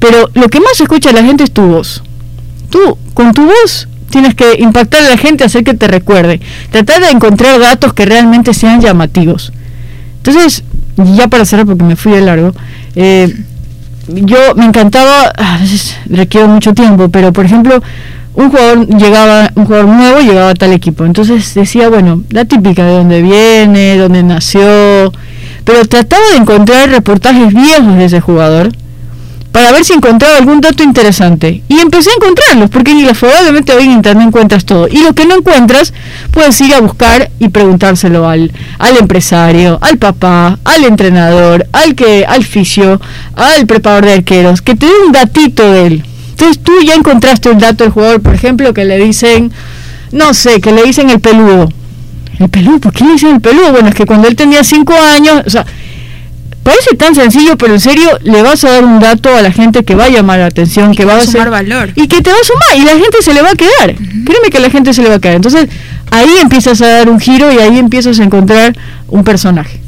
pero 0.00 0.30
lo 0.34 0.48
que 0.48 0.60
más 0.60 0.80
escucha 0.80 1.12
la 1.12 1.22
gente 1.22 1.44
es 1.44 1.52
tu 1.52 1.62
voz. 1.62 2.02
Tú, 2.70 2.96
con 3.14 3.32
tu 3.32 3.44
voz, 3.44 3.86
tienes 4.10 4.34
que 4.34 4.56
impactar 4.58 5.04
a 5.04 5.08
la 5.08 5.16
gente, 5.16 5.44
hacer 5.44 5.64
que 5.64 5.74
te 5.74 5.88
recuerde, 5.88 6.40
tratar 6.70 7.00
de 7.00 7.10
encontrar 7.10 7.58
datos 7.58 7.94
que 7.94 8.04
realmente 8.04 8.52
sean 8.52 8.80
llamativos. 8.80 9.52
Entonces, 10.18 10.64
ya 10.96 11.28
para 11.28 11.44
cerrar, 11.44 11.66
porque 11.66 11.84
me 11.84 11.96
fui 11.96 12.12
de 12.12 12.20
largo, 12.20 12.52
eh, 12.94 13.34
yo 14.08 14.54
me 14.56 14.66
encantaba, 14.66 15.32
a 15.36 15.58
veces 15.58 15.96
requiero 16.06 16.48
mucho 16.48 16.74
tiempo, 16.74 17.08
pero 17.08 17.32
por 17.32 17.44
ejemplo, 17.44 17.82
un 18.34 18.50
jugador 18.50 18.86
llegaba, 18.86 19.50
un 19.54 19.64
jugador 19.64 19.86
nuevo 19.86 20.20
llegaba 20.20 20.50
a 20.50 20.54
tal 20.54 20.72
equipo, 20.72 21.04
entonces 21.04 21.54
decía, 21.54 21.88
bueno, 21.88 22.22
la 22.30 22.44
típica 22.44 22.84
de 22.84 22.92
dónde 22.92 23.22
viene, 23.22 23.96
dónde 23.96 24.22
nació, 24.22 25.12
pero 25.64 25.84
trataba 25.86 26.22
de 26.32 26.38
encontrar 26.38 26.90
reportajes 26.90 27.52
viejos 27.52 27.96
de 27.96 28.04
ese 28.04 28.20
jugador 28.20 28.72
para 29.52 29.72
ver 29.72 29.84
si 29.84 29.92
encontraba 29.92 30.36
algún 30.36 30.60
dato 30.60 30.82
interesante. 30.82 31.62
Y 31.68 31.80
empecé 31.80 32.10
a 32.10 32.14
encontrarlos, 32.14 32.70
porque 32.70 32.94
probablemente 33.18 33.72
hoy 33.72 33.84
en 33.84 33.92
internet 33.92 34.28
encuentras 34.28 34.64
todo. 34.64 34.88
Y 34.88 35.02
lo 35.02 35.12
que 35.12 35.26
no 35.26 35.36
encuentras, 35.36 35.92
puedes 36.30 36.60
ir 36.60 36.74
a 36.74 36.80
buscar 36.80 37.30
y 37.38 37.48
preguntárselo 37.48 38.28
al, 38.28 38.52
al 38.78 38.96
empresario, 38.96 39.78
al 39.80 39.98
papá, 39.98 40.58
al 40.64 40.84
entrenador, 40.84 41.66
al 41.72 41.94
que, 41.94 42.24
al 42.26 42.44
fisio, 42.44 43.00
al 43.34 43.66
preparador 43.66 44.06
de 44.06 44.12
arqueros, 44.14 44.62
que 44.62 44.74
te 44.74 44.86
dé 44.86 44.92
un 45.06 45.12
datito 45.12 45.70
de 45.70 45.86
él. 45.86 46.04
Entonces 46.30 46.62
tú 46.62 46.72
ya 46.84 46.94
encontraste 46.94 47.50
un 47.50 47.58
dato 47.58 47.84
del 47.84 47.92
jugador, 47.92 48.22
por 48.22 48.34
ejemplo, 48.34 48.72
que 48.72 48.84
le 48.84 48.98
dicen, 48.98 49.52
no 50.12 50.32
sé, 50.32 50.60
que 50.60 50.72
le 50.72 50.82
dicen 50.84 51.10
el 51.10 51.20
peludo. 51.20 51.68
¿El 52.38 52.48
peludo? 52.48 52.80
¿Por 52.80 52.92
qué 52.92 53.04
le 53.04 53.12
dicen 53.12 53.34
el 53.34 53.40
peludo? 53.40 53.72
Bueno, 53.72 53.88
es 53.88 53.94
que 53.94 54.06
cuando 54.06 54.26
él 54.26 54.36
tenía 54.36 54.64
cinco 54.64 54.94
años, 54.94 55.42
o 55.46 55.50
sea, 55.50 55.66
Parece 56.62 56.94
tan 56.96 57.14
sencillo, 57.14 57.56
pero 57.56 57.74
en 57.74 57.80
serio 57.80 58.18
le 58.22 58.42
vas 58.42 58.64
a 58.64 58.70
dar 58.70 58.84
un 58.84 59.00
dato 59.00 59.34
a 59.34 59.40
la 59.40 59.50
gente 59.50 59.82
que 59.82 59.94
va 59.94 60.04
a 60.04 60.08
llamar 60.10 60.40
la 60.40 60.46
atención, 60.46 60.94
que 60.94 61.04
va 61.04 61.16
a 61.16 61.20
sumar 61.22 61.50
valor. 61.50 61.90
Y 61.96 62.06
que 62.06 62.20
te 62.20 62.30
va 62.30 62.36
a 62.36 62.44
sumar 62.44 62.76
y 62.76 62.84
la 62.84 63.02
gente 63.02 63.22
se 63.22 63.32
le 63.32 63.42
va 63.42 63.50
a 63.50 63.54
quedar. 63.54 63.94
Créeme 63.96 64.50
que 64.50 64.60
la 64.60 64.70
gente 64.70 64.92
se 64.92 65.02
le 65.02 65.08
va 65.08 65.14
a 65.16 65.20
quedar. 65.20 65.36
Entonces 65.36 65.68
ahí 66.10 66.30
empiezas 66.40 66.80
a 66.82 66.88
dar 66.88 67.08
un 67.08 67.18
giro 67.18 67.50
y 67.50 67.58
ahí 67.58 67.78
empiezas 67.78 68.20
a 68.20 68.24
encontrar 68.24 68.76
un 69.08 69.24
personaje. 69.24 69.79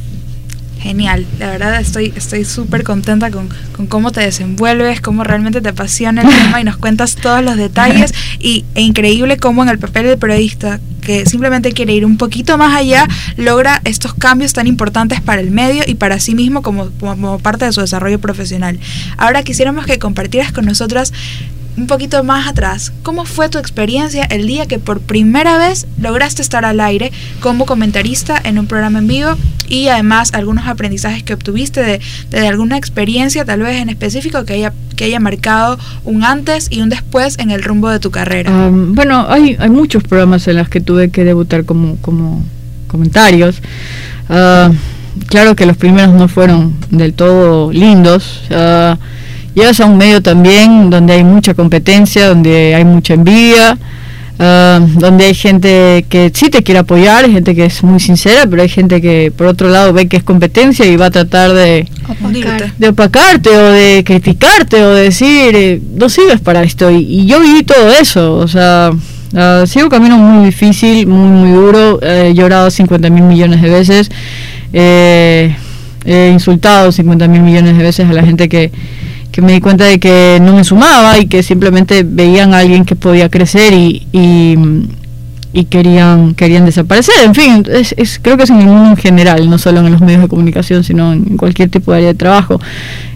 Genial, 0.82 1.24
la 1.38 1.46
verdad 1.46 1.80
estoy 1.80 2.12
estoy 2.16 2.44
súper 2.44 2.82
contenta 2.82 3.30
con, 3.30 3.48
con, 3.76 3.86
cómo 3.86 4.10
te 4.10 4.20
desenvuelves, 4.20 5.00
cómo 5.00 5.22
realmente 5.22 5.60
te 5.60 5.68
apasiona 5.68 6.22
el 6.22 6.28
tema 6.28 6.60
y 6.60 6.64
nos 6.64 6.76
cuentas 6.76 7.14
todos 7.14 7.40
los 7.44 7.56
detalles 7.56 8.12
y, 8.40 8.64
e 8.74 8.80
increíble 8.80 9.36
cómo 9.36 9.62
en 9.62 9.68
el 9.68 9.78
papel 9.78 10.06
del 10.06 10.18
periodista 10.18 10.80
que 11.00 11.24
simplemente 11.24 11.70
quiere 11.72 11.92
ir 11.92 12.04
un 12.04 12.16
poquito 12.16 12.58
más 12.58 12.74
allá 12.74 13.06
logra 13.36 13.80
estos 13.84 14.12
cambios 14.14 14.54
tan 14.54 14.66
importantes 14.66 15.20
para 15.20 15.40
el 15.40 15.52
medio 15.52 15.84
y 15.86 15.94
para 15.94 16.18
sí 16.18 16.34
mismo 16.34 16.62
como, 16.62 16.90
como 16.98 17.38
parte 17.38 17.64
de 17.64 17.72
su 17.72 17.80
desarrollo 17.80 18.18
profesional. 18.18 18.80
Ahora 19.18 19.44
quisiéramos 19.44 19.86
que 19.86 20.00
compartieras 20.00 20.50
con 20.50 20.64
nosotras 20.64 21.12
un 21.76 21.86
poquito 21.86 22.22
más 22.22 22.48
atrás, 22.48 22.92
¿cómo 23.02 23.24
fue 23.24 23.48
tu 23.48 23.58
experiencia 23.58 24.24
el 24.24 24.46
día 24.46 24.66
que 24.66 24.78
por 24.78 25.00
primera 25.00 25.58
vez 25.58 25.86
lograste 26.00 26.42
estar 26.42 26.64
al 26.64 26.80
aire 26.80 27.12
como 27.40 27.66
comentarista 27.66 28.40
en 28.42 28.58
un 28.58 28.66
programa 28.66 28.98
en 28.98 29.06
vivo 29.06 29.36
y 29.68 29.88
además 29.88 30.34
algunos 30.34 30.66
aprendizajes 30.66 31.22
que 31.22 31.34
obtuviste 31.34 31.82
de, 31.82 32.00
de 32.30 32.46
alguna 32.46 32.76
experiencia 32.76 33.44
tal 33.44 33.60
vez 33.60 33.80
en 33.80 33.88
específico 33.88 34.44
que 34.44 34.54
haya, 34.54 34.72
que 34.96 35.04
haya 35.04 35.20
marcado 35.20 35.78
un 36.04 36.24
antes 36.24 36.68
y 36.70 36.82
un 36.82 36.90
después 36.90 37.38
en 37.38 37.50
el 37.50 37.62
rumbo 37.62 37.88
de 37.88 38.00
tu 38.00 38.10
carrera? 38.10 38.68
bueno, 38.70 39.26
hay, 39.28 39.56
hay 39.58 39.70
muchos 39.70 40.02
programas 40.02 40.46
en 40.48 40.56
los 40.56 40.68
que 40.68 40.80
tuve 40.80 41.10
que 41.10 41.24
debutar 41.24 41.64
como, 41.64 41.96
como 41.96 42.44
comentarios. 42.86 43.56
Ah, 44.28 44.70
claro 45.26 45.56
que 45.56 45.66
los 45.66 45.76
primeros 45.76 46.14
no 46.14 46.28
fueron 46.28 46.74
del 46.90 47.14
todo 47.14 47.72
lindos. 47.72 48.42
Uh, 48.50 48.96
llegas 49.54 49.80
a 49.80 49.86
un 49.86 49.96
medio 49.96 50.22
también 50.22 50.90
donde 50.90 51.14
hay 51.14 51.24
mucha 51.24 51.54
competencia, 51.54 52.28
donde 52.28 52.74
hay 52.74 52.84
mucha 52.84 53.14
envidia, 53.14 53.76
ah, 54.38 54.80
donde 54.94 55.26
hay 55.26 55.34
gente 55.34 56.04
que 56.08 56.30
sí 56.34 56.50
te 56.50 56.62
quiere 56.62 56.80
apoyar, 56.80 57.24
hay 57.24 57.32
gente 57.32 57.54
que 57.54 57.64
es 57.66 57.82
muy 57.82 58.00
sincera, 58.00 58.46
pero 58.48 58.62
hay 58.62 58.68
gente 58.68 59.00
que 59.00 59.32
por 59.36 59.46
otro 59.46 59.68
lado 59.68 59.92
ve 59.92 60.08
que 60.08 60.16
es 60.16 60.22
competencia 60.22 60.86
y 60.86 60.96
va 60.96 61.06
a 61.06 61.10
tratar 61.10 61.52
de, 61.52 61.86
de 62.78 62.88
opacarte 62.88 63.50
o 63.50 63.70
de 63.70 64.02
criticarte 64.04 64.82
o 64.82 64.94
de 64.94 65.02
decir, 65.04 65.54
eh, 65.54 65.80
no 65.94 66.08
sirves 66.08 66.40
para 66.40 66.62
esto. 66.62 66.90
Y, 66.90 67.26
yo 67.26 67.40
viví 67.40 67.62
todo 67.62 67.90
eso, 67.92 68.34
o 68.34 68.48
sea... 68.48 68.90
Uh, 69.34 69.66
sigo 69.66 69.86
un 69.86 69.90
camino 69.90 70.18
muy 70.18 70.44
difícil, 70.44 71.06
muy 71.06 71.30
muy 71.30 71.52
duro, 71.52 72.02
he 72.02 72.34
llorado 72.34 72.70
50 72.70 73.08
mil 73.08 73.22
millones 73.22 73.62
de 73.62 73.70
veces, 73.70 74.10
eh, 74.74 75.56
he 76.04 76.30
insultado 76.32 76.92
50 76.92 77.28
mil 77.28 77.40
millones 77.40 77.78
de 77.78 77.82
veces 77.82 78.10
a 78.10 78.12
la 78.12 78.22
gente 78.24 78.50
que, 78.50 78.70
que 79.32 79.40
me 79.40 79.52
di 79.52 79.60
cuenta 79.60 79.84
de 79.84 79.98
que 79.98 80.38
no 80.40 80.54
me 80.54 80.62
sumaba 80.62 81.18
y 81.18 81.26
que 81.26 81.42
simplemente 81.42 82.04
veían 82.06 82.52
a 82.52 82.58
alguien 82.58 82.84
que 82.84 82.94
podía 82.94 83.30
crecer 83.30 83.72
y, 83.72 84.06
y, 84.12 84.56
y 85.54 85.64
querían 85.64 86.34
querían 86.34 86.66
desaparecer. 86.66 87.14
En 87.24 87.34
fin, 87.34 87.66
es, 87.68 88.20
creo 88.20 88.36
que 88.36 88.44
es 88.44 88.50
en 88.50 88.60
el 88.60 88.66
mundo 88.66 88.90
en 88.90 88.96
general, 88.96 89.48
no 89.48 89.56
solo 89.58 89.80
en 89.80 89.90
los 89.90 90.02
medios 90.02 90.20
de 90.20 90.28
comunicación, 90.28 90.84
sino 90.84 91.14
en 91.14 91.38
cualquier 91.38 91.70
tipo 91.70 91.92
de 91.92 91.98
área 91.98 92.08
de 92.08 92.14
trabajo. 92.14 92.60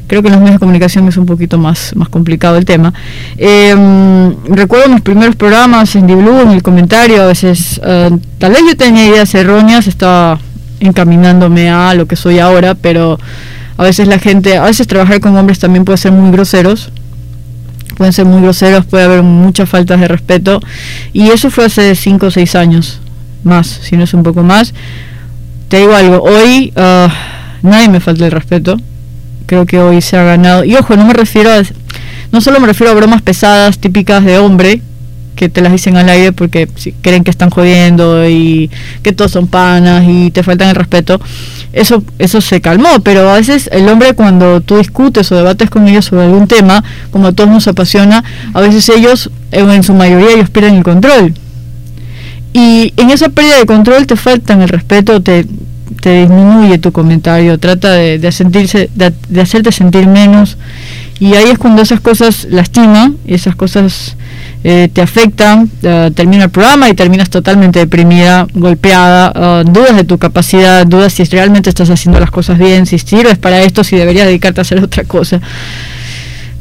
Creo 0.06 0.22
que 0.22 0.28
en 0.28 0.34
los 0.34 0.40
medios 0.40 0.54
de 0.54 0.60
comunicación 0.60 1.06
es 1.08 1.18
un 1.18 1.26
poquito 1.26 1.58
más, 1.58 1.94
más 1.96 2.08
complicado 2.08 2.56
el 2.56 2.64
tema. 2.64 2.94
Em, 3.36 4.34
recuerdo 4.48 4.88
mis 4.88 5.02
primeros 5.02 5.36
programas 5.36 5.94
en 5.96 6.06
Blue, 6.06 6.40
en 6.40 6.50
el 6.50 6.62
comentario, 6.62 7.22
a 7.22 7.26
veces, 7.26 7.80
eh, 7.84 8.10
tal 8.38 8.52
vez 8.52 8.62
yo 8.66 8.76
tenía 8.76 9.06
ideas 9.06 9.34
erróneas, 9.34 9.86
estaba 9.86 10.38
encaminándome 10.80 11.70
a 11.70 11.92
lo 11.94 12.06
que 12.06 12.16
soy 12.16 12.38
ahora, 12.38 12.74
pero 12.74 13.18
a 13.76 13.82
veces 13.82 14.08
la 14.08 14.18
gente, 14.18 14.56
a 14.56 14.64
veces 14.64 14.86
trabajar 14.86 15.20
con 15.20 15.36
hombres 15.36 15.58
también 15.58 15.84
puede 15.84 15.98
ser 15.98 16.12
muy 16.12 16.30
groseros, 16.30 16.90
pueden 17.96 18.12
ser 18.12 18.24
muy 18.24 18.40
groseros, 18.42 18.86
puede 18.86 19.04
haber 19.04 19.22
muchas 19.22 19.68
faltas 19.68 20.00
de 20.00 20.08
respeto. 20.08 20.60
Y 21.12 21.28
eso 21.28 21.50
fue 21.50 21.66
hace 21.66 21.94
5 21.94 22.26
o 22.26 22.30
6 22.30 22.54
años, 22.54 23.00
más, 23.44 23.66
si 23.66 23.96
no 23.96 24.04
es 24.04 24.14
un 24.14 24.22
poco 24.22 24.42
más. 24.42 24.72
Te 25.68 25.78
digo 25.78 25.94
algo, 25.94 26.22
hoy 26.22 26.72
uh, 26.76 27.08
nadie 27.62 27.88
me 27.88 28.00
falta 28.00 28.24
el 28.24 28.30
respeto. 28.32 28.76
Creo 29.46 29.66
que 29.66 29.78
hoy 29.78 30.00
se 30.00 30.16
ha 30.16 30.24
ganado. 30.24 30.64
Y 30.64 30.74
ojo, 30.76 30.96
no 30.96 31.04
me 31.04 31.14
refiero 31.14 31.50
a. 31.50 31.62
No 32.32 32.40
solo 32.40 32.58
me 32.60 32.66
refiero 32.66 32.92
a 32.92 32.94
bromas 32.94 33.22
pesadas 33.22 33.78
típicas 33.78 34.24
de 34.24 34.38
hombre, 34.38 34.82
que 35.36 35.48
te 35.48 35.60
las 35.60 35.70
dicen 35.70 35.96
al 35.96 36.08
aire 36.08 36.32
porque 36.32 36.68
si 36.74 36.92
creen 36.92 37.22
que 37.22 37.30
están 37.30 37.50
jodiendo 37.50 38.28
y 38.28 38.70
que 39.02 39.12
todos 39.12 39.30
son 39.30 39.46
panas 39.46 40.04
y 40.08 40.30
te 40.32 40.42
faltan 40.42 40.70
el 40.70 40.74
respeto, 40.74 41.20
eso, 41.72 42.02
eso 42.18 42.40
se 42.40 42.60
calmó, 42.60 43.00
pero 43.04 43.30
a 43.30 43.34
veces 43.34 43.68
el 43.70 43.88
hombre 43.88 44.14
cuando 44.14 44.62
tú 44.62 44.78
discutes 44.78 45.30
o 45.30 45.36
debates 45.36 45.68
con 45.70 45.86
ellos 45.86 46.06
sobre 46.06 46.24
algún 46.24 46.48
tema, 46.48 46.82
como 47.10 47.28
a 47.28 47.32
todos 47.32 47.50
nos 47.50 47.68
apasiona, 47.68 48.24
a 48.54 48.60
veces 48.60 48.88
ellos, 48.88 49.30
en 49.52 49.82
su 49.82 49.94
mayoría, 49.94 50.30
ellos 50.32 50.50
pierden 50.50 50.76
el 50.76 50.82
control. 50.82 51.34
Y 52.54 52.94
en 52.96 53.10
esa 53.10 53.28
pérdida 53.28 53.58
de 53.58 53.66
control 53.66 54.06
te 54.06 54.16
faltan 54.16 54.62
el 54.62 54.70
respeto, 54.70 55.20
te, 55.20 55.46
te 56.00 56.22
disminuye 56.22 56.78
tu 56.78 56.90
comentario, 56.92 57.58
trata 57.58 57.92
de, 57.92 58.18
de 58.18 58.32
sentirse, 58.32 58.88
de, 58.94 59.12
de 59.28 59.40
hacerte 59.42 59.70
sentir 59.70 60.06
menos. 60.06 60.56
Y 61.20 61.34
ahí 61.34 61.50
es 61.50 61.58
cuando 61.58 61.82
esas 61.82 62.00
cosas 62.00 62.46
lastiman, 62.48 63.18
y 63.26 63.34
esas 63.34 63.54
cosas 63.54 64.16
eh, 64.68 64.90
te 64.92 65.00
afectan, 65.00 65.70
eh, 65.80 66.10
termina 66.12 66.42
el 66.42 66.50
programa 66.50 66.88
y 66.88 66.94
terminas 66.94 67.30
totalmente 67.30 67.78
deprimida, 67.78 68.48
golpeada, 68.52 69.60
eh, 69.60 69.64
dudas 69.64 69.94
de 69.94 70.02
tu 70.02 70.18
capacidad, 70.18 70.84
dudas 70.84 71.12
si 71.12 71.22
realmente 71.22 71.70
estás 71.70 71.88
haciendo 71.88 72.18
las 72.18 72.32
cosas 72.32 72.58
bien, 72.58 72.84
si 72.84 72.98
sirves 72.98 73.38
para 73.38 73.62
esto, 73.62 73.84
si 73.84 73.94
deberías 73.94 74.26
dedicarte 74.26 74.60
a 74.60 74.62
hacer 74.62 74.82
otra 74.82 75.04
cosa. 75.04 75.40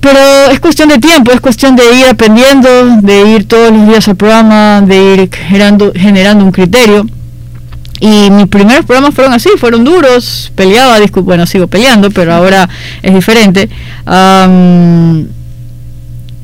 Pero 0.01 0.19
es 0.51 0.59
cuestión 0.59 0.89
de 0.89 0.99
tiempo, 0.99 1.31
es 1.31 1.41
cuestión 1.41 1.75
de 1.75 1.83
ir 1.99 2.05
aprendiendo, 2.05 2.69
de 3.01 3.27
ir 3.27 3.47
todos 3.47 3.71
los 3.71 3.87
días 3.87 4.07
al 4.07 4.15
programa, 4.15 4.83
de 4.85 5.15
ir 5.15 5.29
generando, 5.33 5.91
generando 5.95 6.45
un 6.45 6.51
criterio. 6.51 7.07
Y 8.01 8.29
mis 8.29 8.45
primeros 8.49 8.85
programas 8.85 9.15
fueron 9.15 9.33
así, 9.33 9.49
fueron 9.57 9.83
duros, 9.83 10.51
peleaba, 10.53 10.99
bueno, 11.23 11.47
sigo 11.47 11.65
peleando, 11.65 12.11
pero 12.11 12.35
ahora 12.35 12.69
es 13.01 13.15
diferente 13.15 13.67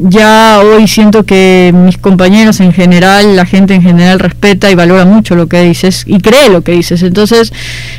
ya 0.03 0.61
hoy 0.63 0.87
siento 0.87 1.23
que 1.23 1.71
mis 1.73 1.97
compañeros 1.97 2.59
en 2.59 2.73
general, 2.73 3.35
la 3.35 3.45
gente 3.45 3.73
en 3.75 3.81
general 3.81 4.19
respeta 4.19 4.71
y 4.71 4.75
valora 4.75 5.05
mucho 5.05 5.35
lo 5.35 5.47
que 5.47 5.61
dices 5.61 6.03
y 6.07 6.19
cree 6.19 6.49
lo 6.49 6.61
que 6.61 6.73
dices. 6.73 7.03
Entonces, 7.03 7.53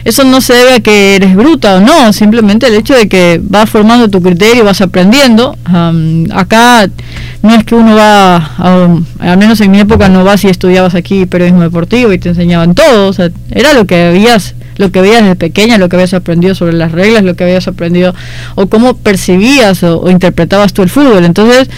eso 0.04 0.24
no 0.24 0.40
se 0.40 0.54
debe 0.54 0.74
a 0.74 0.80
que 0.80 1.16
eres 1.16 1.34
bruta 1.34 1.76
o 1.76 1.80
no, 1.80 2.12
simplemente 2.12 2.66
el 2.66 2.74
hecho 2.74 2.94
de 2.94 3.08
que 3.08 3.40
vas 3.42 3.70
formando 3.70 4.08
tu 4.08 4.20
criterio, 4.22 4.64
vas 4.64 4.80
aprendiendo. 4.80 5.56
acá 6.32 6.88
no 7.42 7.54
es 7.54 7.64
que 7.64 7.74
uno 7.74 7.96
va, 7.96 8.36
al 9.18 9.38
menos 9.38 9.60
en 9.60 9.70
mi 9.70 9.80
época 9.80 10.08
no 10.08 10.24
vas 10.24 10.44
y 10.44 10.48
estudiabas 10.48 10.94
aquí 10.94 11.26
periodismo 11.26 11.62
deportivo 11.62 12.12
y 12.12 12.18
te 12.18 12.30
enseñaban 12.30 12.74
todo, 12.74 13.08
o 13.08 13.12
sea, 13.12 13.30
era 13.50 13.74
lo 13.74 13.86
que 13.86 14.06
habías 14.06 14.54
lo 14.83 14.92
que 14.92 15.01
veías 15.01 15.23
desde 15.23 15.37
pequeña, 15.37 15.79
lo 15.79 15.88
que 15.88 15.97
habías 15.97 16.12
aprendido 16.12 16.55
sobre 16.55 16.75
las 16.75 16.92
reglas, 16.92 17.23
lo 17.23 17.35
que 17.35 17.45
habías 17.45 17.66
aprendido 17.68 18.14
o 18.57 18.66
cómo 18.66 18.97
percibías 18.97 19.83
o, 19.83 20.11
interpretabas 20.11 20.73
tú 20.73 20.83
el 20.83 20.90
fútbol. 20.90 21.25
Entonces, 21.25 21.71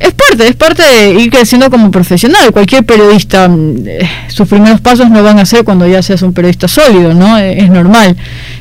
es 0.00 0.12
parte, 0.12 0.48
es 0.48 0.56
parte 0.56 0.82
de 0.82 1.10
ir 1.20 1.30
creciendo 1.30 1.70
como 1.70 1.90
profesional. 1.90 2.52
Cualquier 2.52 2.84
periodista, 2.84 3.48
mm, 3.48 3.86
eh, 3.86 4.10
sus 4.28 4.48
primeros 4.48 4.80
pasos 4.80 5.10
no 5.10 5.22
van 5.22 5.38
a 5.38 5.46
ser 5.46 5.64
cuando 5.64 5.86
ya 5.86 6.02
seas 6.02 6.22
un 6.22 6.32
periodista 6.32 6.68
sólido, 6.68 7.14
¿no? 7.14 7.38
Es 7.38 7.70
normal 7.70 8.16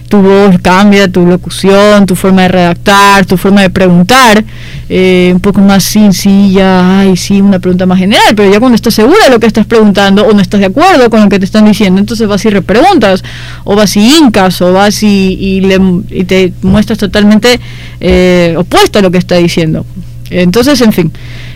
tu 0.08 0.22
voz 0.22 0.60
cambia, 0.62 1.08
tu 1.12 1.26
locución, 1.26 2.06
tu 2.06 2.16
forma 2.16 2.44
de 2.44 2.48
redactar, 2.50 3.26
tu 3.26 3.38
forma 3.38 3.62
de 3.62 3.70
preguntar, 3.70 4.44
eh, 4.88 5.32
un 5.34 5.40
poco 5.40 5.62
más 5.62 5.84
sencilla, 5.84 7.00
ay, 7.00 7.18
sí, 7.18 7.42
una 7.42 7.60
pregunta 7.60 7.86
más 7.86 7.98
general, 7.98 8.36
pero 8.36 8.52
ya 8.52 8.60
cuando 8.60 8.76
estás 8.76 8.94
segura 8.94 9.26
de 9.26 9.32
lo 9.32 9.40
que 9.40 9.48
estás 9.48 9.66
preguntando 9.66 10.26
o 10.26 10.34
no 10.34 10.42
estás 10.42 10.60
de 10.60 10.68
acuerdo 10.68 11.10
con 11.10 11.22
lo 11.22 11.30
que 11.30 11.40
te 11.40 11.46
están 11.46 11.66
diciendo, 11.66 12.00
entonces 12.00 12.28
vas 12.28 12.46
y 12.46 12.50
repreguntas, 12.50 13.24
o 13.64 13.76
vas 13.76 13.96
y 13.98 14.18
incas, 14.18 14.62
o 14.62 14.74
vas 14.74 15.02
y, 15.04 15.62
le, 15.62 15.80
y 16.10 16.24
te 16.26 16.54
muestras 16.62 17.00
totalmente 17.00 17.60
eh, 18.00 18.56
opuesto 18.58 19.00
a 19.00 19.02
lo 19.02 19.12
que 19.12 19.18
está 19.18 19.36
diciendo. 19.36 19.86
Entonces, 20.30 20.82
en 20.82 20.94
fin. 20.94 21.12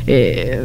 Eh, 0.08 0.62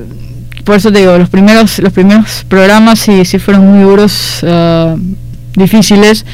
por 0.65 0.77
eso 0.77 0.91
te 0.91 1.01
digo, 1.01 1.17
los 1.19 1.29
primeros, 1.29 1.79
los 1.79 1.93
primeros 1.93 2.45
programas 2.49 2.99
sí, 2.99 3.25
sí 3.25 3.39
fueron 3.39 3.67
muy 3.67 3.85
duros, 3.85 4.43
uh, 4.43 4.99
difíciles, 5.55 6.25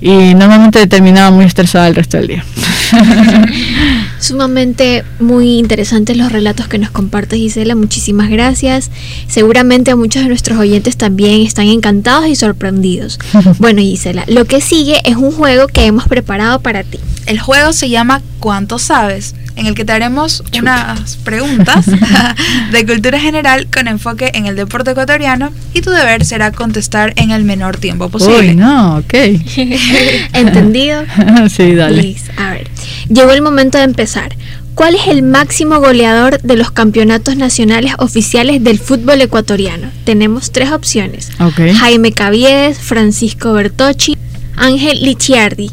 y 0.00 0.34
normalmente 0.34 0.86
terminaba 0.86 1.30
muy 1.30 1.44
estresada 1.44 1.88
el 1.88 1.96
resto 1.96 2.16
del 2.16 2.28
día. 2.28 2.44
Sumamente 4.20 5.04
muy 5.18 5.58
interesantes 5.58 6.16
los 6.16 6.30
relatos 6.30 6.68
que 6.68 6.78
nos 6.78 6.90
compartes 6.90 7.38
Gisela, 7.38 7.74
muchísimas 7.74 8.30
gracias. 8.30 8.90
Seguramente 9.26 9.90
a 9.90 9.96
muchos 9.96 10.22
de 10.22 10.28
nuestros 10.28 10.58
oyentes 10.58 10.96
también 10.96 11.40
están 11.40 11.66
encantados 11.66 12.28
y 12.28 12.36
sorprendidos. 12.36 13.18
bueno 13.58 13.80
Gisela, 13.80 14.24
lo 14.28 14.44
que 14.44 14.60
sigue 14.60 15.00
es 15.04 15.16
un 15.16 15.32
juego 15.32 15.66
que 15.66 15.86
hemos 15.86 16.06
preparado 16.06 16.60
para 16.60 16.84
ti. 16.84 17.00
El 17.26 17.40
juego 17.40 17.72
se 17.72 17.88
llama 17.88 18.22
¿Cuánto 18.38 18.78
sabes? 18.78 19.34
En 19.56 19.66
el 19.66 19.74
que 19.74 19.84
te 19.84 19.92
haremos 19.92 20.42
unas 20.58 21.16
preguntas 21.16 21.86
de 22.72 22.86
cultura 22.86 23.18
general 23.18 23.68
con 23.72 23.88
enfoque 23.88 24.30
en 24.34 24.46
el 24.46 24.56
deporte 24.56 24.92
ecuatoriano 24.92 25.52
y 25.74 25.80
tu 25.80 25.90
deber 25.90 26.24
será 26.24 26.52
contestar 26.52 27.12
en 27.16 27.30
el 27.30 27.44
menor 27.44 27.76
tiempo 27.76 28.08
posible. 28.08 28.50
Uy, 28.50 28.56
no, 28.56 28.98
ok. 28.98 29.14
¿Entendido? 30.32 31.04
sí, 31.48 31.74
dale. 31.74 32.16
A 32.36 32.50
ver, 32.50 32.68
llegó 33.08 33.30
el 33.32 33.42
momento 33.42 33.78
de 33.78 33.84
empezar. 33.84 34.34
¿Cuál 34.74 34.94
es 34.94 35.06
el 35.06 35.22
máximo 35.22 35.80
goleador 35.80 36.40
de 36.40 36.56
los 36.56 36.70
campeonatos 36.70 37.36
nacionales 37.36 37.92
oficiales 37.98 38.64
del 38.64 38.78
fútbol 38.78 39.20
ecuatoriano? 39.20 39.90
Tenemos 40.04 40.50
tres 40.50 40.72
opciones. 40.72 41.30
Jaime 41.78 42.12
Caviedes, 42.12 42.78
Francisco 42.78 43.52
Bertocci, 43.52 44.16
Ángel 44.56 45.02
Licciardi. 45.02 45.70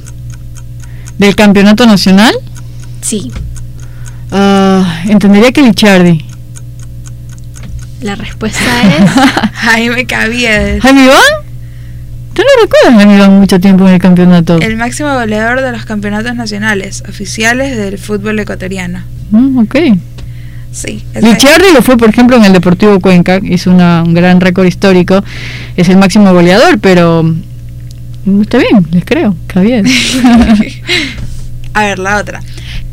¿Del 1.18 1.36
campeonato 1.36 1.86
nacional? 1.86 2.36
Sí. 3.02 3.32
Ah, 4.32 5.02
entendería 5.06 5.52
que 5.52 5.62
Lichardi. 5.62 6.26
La 8.02 8.16
respuesta 8.16 8.60
es 8.84 9.12
Jaime 9.54 10.06
Caviedes. 10.06 10.82
¿Jaime 10.82 11.06
Iván? 11.06 11.18
¿Tú 12.34 12.44
no 12.44 12.64
recuerdas 12.64 12.94
a 12.94 12.98
Jaime 12.98 13.16
Iván 13.16 13.40
mucho 13.40 13.60
tiempo 13.60 13.88
en 13.88 13.96
el 13.96 14.00
campeonato? 14.00 14.60
El 14.60 14.78
máximo 14.78 15.14
goleador 15.14 15.62
de 15.62 15.72
los 15.72 15.86
campeonatos 15.86 16.36
nacionales 16.36 17.04
oficiales 17.10 17.76
del 17.76 17.98
fútbol 17.98 18.40
ecuatoriano. 18.40 19.02
Mm, 19.32 19.58
ok. 19.60 19.76
Sí. 20.72 21.04
Lichardi 21.20 21.74
lo 21.74 21.82
fue, 21.82 21.98
por 21.98 22.10
ejemplo, 22.10 22.38
en 22.38 22.46
el 22.46 22.54
Deportivo 22.54 23.00
Cuenca, 23.00 23.40
hizo 23.44 23.72
un 23.72 24.14
gran 24.14 24.40
récord 24.40 24.68
histórico, 24.68 25.24
es 25.76 25.90
el 25.90 25.98
máximo 25.98 26.32
goleador, 26.32 26.80
pero 26.80 27.24
mm, 27.24 28.42
está 28.42 28.60
bien, 28.60 28.86
les 28.92 29.04
creo, 29.04 29.36
Caviedes. 29.48 29.92
a 31.74 31.82
ver, 31.82 32.00
la 32.00 32.18
otra. 32.18 32.42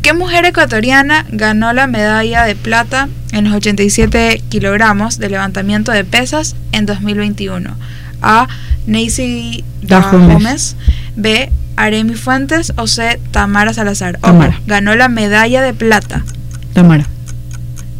¿Qué 0.07 0.13
mujer 0.13 0.45
ecuatoriana 0.45 1.25
ganó 1.27 1.73
la 1.73 1.85
medalla 1.85 2.45
de 2.45 2.55
plata 2.55 3.09
en 3.33 3.43
los 3.43 3.53
87 3.53 4.41
kilogramos 4.47 5.19
de 5.19 5.29
levantamiento 5.29 5.91
de 5.91 6.05
pesas 6.05 6.55
en 6.71 6.85
2021? 6.85 7.75
A. 8.21 8.47
Neisy 8.85 9.65
Gómez. 9.83 10.77
B. 11.17 11.51
Aremi 11.75 12.15
Fuentes. 12.15 12.71
O 12.77 12.87
C. 12.87 13.19
Tamara 13.31 13.73
Salazar. 13.73 14.17
Tamara. 14.19 14.61
ganó 14.65 14.95
la 14.95 15.09
medalla 15.09 15.61
de 15.61 15.73
plata. 15.73 16.23
Tamara. 16.71 17.05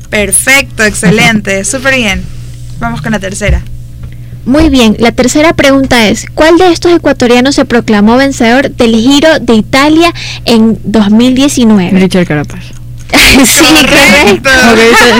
Perfecto, 0.09 0.85
excelente, 0.85 1.65
súper 1.65 1.95
bien. 1.95 2.23
Vamos 2.79 3.01
con 3.01 3.11
la 3.11 3.19
tercera. 3.19 3.61
Muy 4.47 4.69
bien, 4.69 4.95
la 4.97 5.11
tercera 5.11 5.51
pregunta 5.51 6.07
es, 6.07 6.25
¿cuál 6.33 6.57
de 6.57 6.71
estos 6.71 6.93
ecuatorianos 6.93 7.53
se 7.53 7.65
proclamó 7.65 8.15
vencedor 8.15 8.71
del 8.71 8.95
Giro 8.95 9.39
de 9.41 9.55
Italia 9.55 10.13
en 10.45 10.79
2019? 10.85 11.99
Richard 11.99 12.25
Carapaz. 12.25 12.63
sí, 13.45 13.65
correcto. 13.75 14.49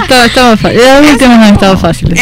estaba, 0.02 0.26
estaba 0.26 0.56
fácil. 0.58 0.80
Las 0.80 1.12
últimas 1.12 1.40
han 1.40 1.54
estado 1.56 1.78
fáciles. 1.78 2.22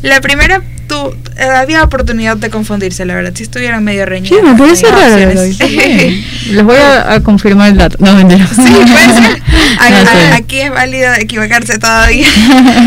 La 0.00 0.22
primera 0.22 0.62
tú, 0.90 1.14
eh, 1.36 1.44
había 1.44 1.84
oportunidad 1.84 2.36
de 2.36 2.50
confundirse, 2.50 3.04
la 3.04 3.14
verdad. 3.14 3.32
Si 3.34 3.44
estuvieron 3.44 3.84
medio 3.84 4.06
reñidos. 4.06 4.40
Sí, 4.40 4.44
me 4.44 4.58
parece 4.58 4.86
raro. 4.90 5.16
Les 5.16 6.64
voy 6.64 6.76
a, 6.76 7.20
confirmar 7.22 7.70
el 7.70 7.76
dato. 7.78 7.96
No, 8.00 8.14
mentira. 8.14 8.46
Sí, 8.48 8.62
puede 8.62 9.14
ser. 9.14 9.42
Aquí, 10.34 10.60
es 10.60 10.70
válido 10.70 11.14
equivocarse 11.14 11.78
todavía. 11.78 12.26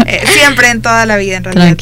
Eh, 0.06 0.24
siempre 0.34 0.70
en 0.70 0.82
toda 0.82 1.06
la 1.06 1.16
vida, 1.16 1.38
en 1.38 1.44
realidad. 1.46 1.78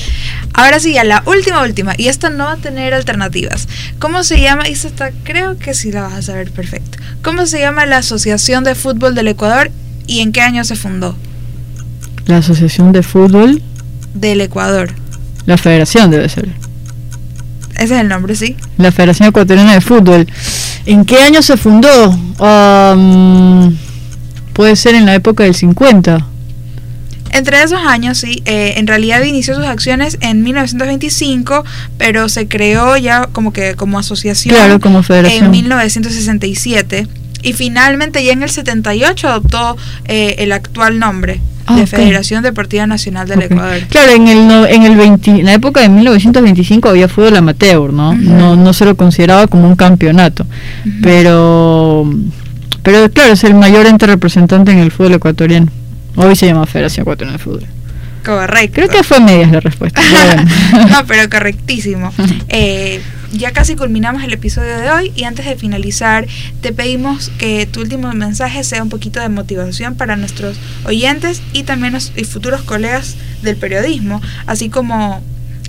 Ahora 0.53 0.79
sí, 0.79 0.97
a 0.97 1.03
la 1.03 1.23
última, 1.25 1.61
última. 1.63 1.93
Y 1.97 2.07
esta 2.07 2.29
no 2.29 2.45
va 2.45 2.53
a 2.53 2.57
tener 2.57 2.93
alternativas. 2.93 3.67
¿Cómo 3.99 4.23
se 4.23 4.39
llama? 4.41 4.67
Y 4.67 4.73
esta 4.73 5.11
creo 5.23 5.57
que 5.57 5.73
sí 5.73 5.91
la 5.91 6.03
vas 6.03 6.13
a 6.13 6.21
saber 6.21 6.51
perfecto. 6.51 6.97
¿Cómo 7.23 7.45
se 7.45 7.59
llama 7.59 7.85
la 7.85 7.97
Asociación 7.97 8.63
de 8.63 8.75
Fútbol 8.75 9.15
del 9.15 9.27
Ecuador 9.27 9.71
y 10.07 10.21
en 10.21 10.31
qué 10.31 10.41
año 10.41 10.63
se 10.63 10.75
fundó? 10.75 11.15
La 12.25 12.37
Asociación 12.37 12.91
de 12.91 13.03
Fútbol 13.03 13.61
del 14.13 14.41
Ecuador. 14.41 14.93
La 15.45 15.57
Federación 15.57 16.11
debe 16.11 16.29
ser. 16.29 16.49
Ese 17.75 17.95
es 17.95 18.01
el 18.01 18.07
nombre, 18.07 18.35
sí. 18.35 18.55
La 18.77 18.91
Federación 18.91 19.29
Ecuatoriana 19.29 19.73
de 19.73 19.81
Fútbol. 19.81 20.27
¿En 20.85 21.05
qué 21.05 21.19
año 21.19 21.41
se 21.41 21.57
fundó? 21.57 22.09
Um, 22.09 23.75
puede 24.53 24.75
ser 24.75 24.95
en 24.95 25.05
la 25.05 25.15
época 25.15 25.43
del 25.43 25.55
50. 25.55 26.27
Entre 27.31 27.61
esos 27.63 27.79
años, 27.79 28.17
sí, 28.17 28.41
eh, 28.45 28.73
en 28.77 28.87
realidad 28.87 29.23
inició 29.23 29.55
sus 29.55 29.65
acciones 29.65 30.17
en 30.21 30.43
1925, 30.43 31.63
pero 31.97 32.29
se 32.29 32.47
creó 32.47 32.97
ya 32.97 33.27
como 33.31 33.53
que 33.53 33.75
como 33.75 33.99
asociación 33.99 34.55
claro, 34.55 34.79
como 34.79 35.03
federación. 35.03 35.45
en 35.45 35.51
1967 35.51 37.07
y 37.43 37.53
finalmente 37.53 38.23
ya 38.23 38.33
en 38.33 38.43
el 38.43 38.49
78 38.49 39.27
adoptó 39.27 39.77
eh, 40.05 40.35
el 40.39 40.51
actual 40.51 40.99
nombre 40.99 41.39
ah, 41.65 41.75
de 41.75 41.87
Federación 41.87 42.43
Deportiva 42.43 42.85
Nacional 42.85 43.27
del 43.27 43.43
Ecuador. 43.43 43.79
Claro, 43.89 44.11
en 44.11 44.27
el 44.27 44.51
en 44.67 44.83
el 44.83 44.95
20, 44.95 45.31
en 45.31 45.45
la 45.45 45.53
época 45.53 45.81
de 45.81 45.89
1925 45.89 46.89
había 46.89 47.07
fútbol 47.07 47.37
amateur, 47.37 47.91
¿no? 47.93 48.13
No 48.13 48.55
no 48.55 48.73
se 48.73 48.85
lo 48.85 48.95
consideraba 48.95 49.47
como 49.47 49.67
un 49.67 49.75
campeonato, 49.75 50.45
pero 51.01 52.07
pero 52.83 53.09
claro, 53.11 53.33
es 53.33 53.43
el 53.43 53.55
mayor 53.55 53.85
ente 53.85 54.07
representante 54.07 54.71
en 54.71 54.79
el 54.79 54.91
fútbol 54.91 55.13
ecuatoriano. 55.13 55.71
Hoy 56.15 56.35
se 56.35 56.47
llama 56.47 56.65
Federación 56.65 57.03
Ecuatoriana 57.03 57.37
de 57.37 57.43
Fútbol. 57.43 57.67
Correcto. 58.23 58.75
Creo 58.75 58.89
que 58.89 59.03
fue 59.03 59.19
medias 59.19 59.51
la 59.51 59.59
respuesta. 59.59 60.01
no, 60.89 61.05
pero 61.07 61.29
correctísimo. 61.29 62.11
Eh, 62.53 63.01
ya 63.31 63.51
casi 63.53 63.77
culminamos 63.77 64.23
el 64.23 64.33
episodio 64.33 64.77
de 64.77 64.91
hoy 64.91 65.13
y 65.15 65.23
antes 65.23 65.45
de 65.45 65.55
finalizar 65.55 66.27
te 66.59 66.73
pedimos 66.73 67.31
que 67.37 67.65
tu 67.65 67.79
último 67.79 68.11
mensaje 68.11 68.63
sea 68.65 68.83
un 68.83 68.89
poquito 68.89 69.21
de 69.21 69.29
motivación 69.29 69.95
para 69.95 70.17
nuestros 70.17 70.57
oyentes 70.83 71.41
y 71.53 71.63
también 71.63 71.93
los 71.93 72.11
y 72.17 72.25
futuros 72.25 72.61
colegas 72.61 73.15
del 73.41 73.55
periodismo, 73.55 74.21
así 74.47 74.69
como 74.69 75.23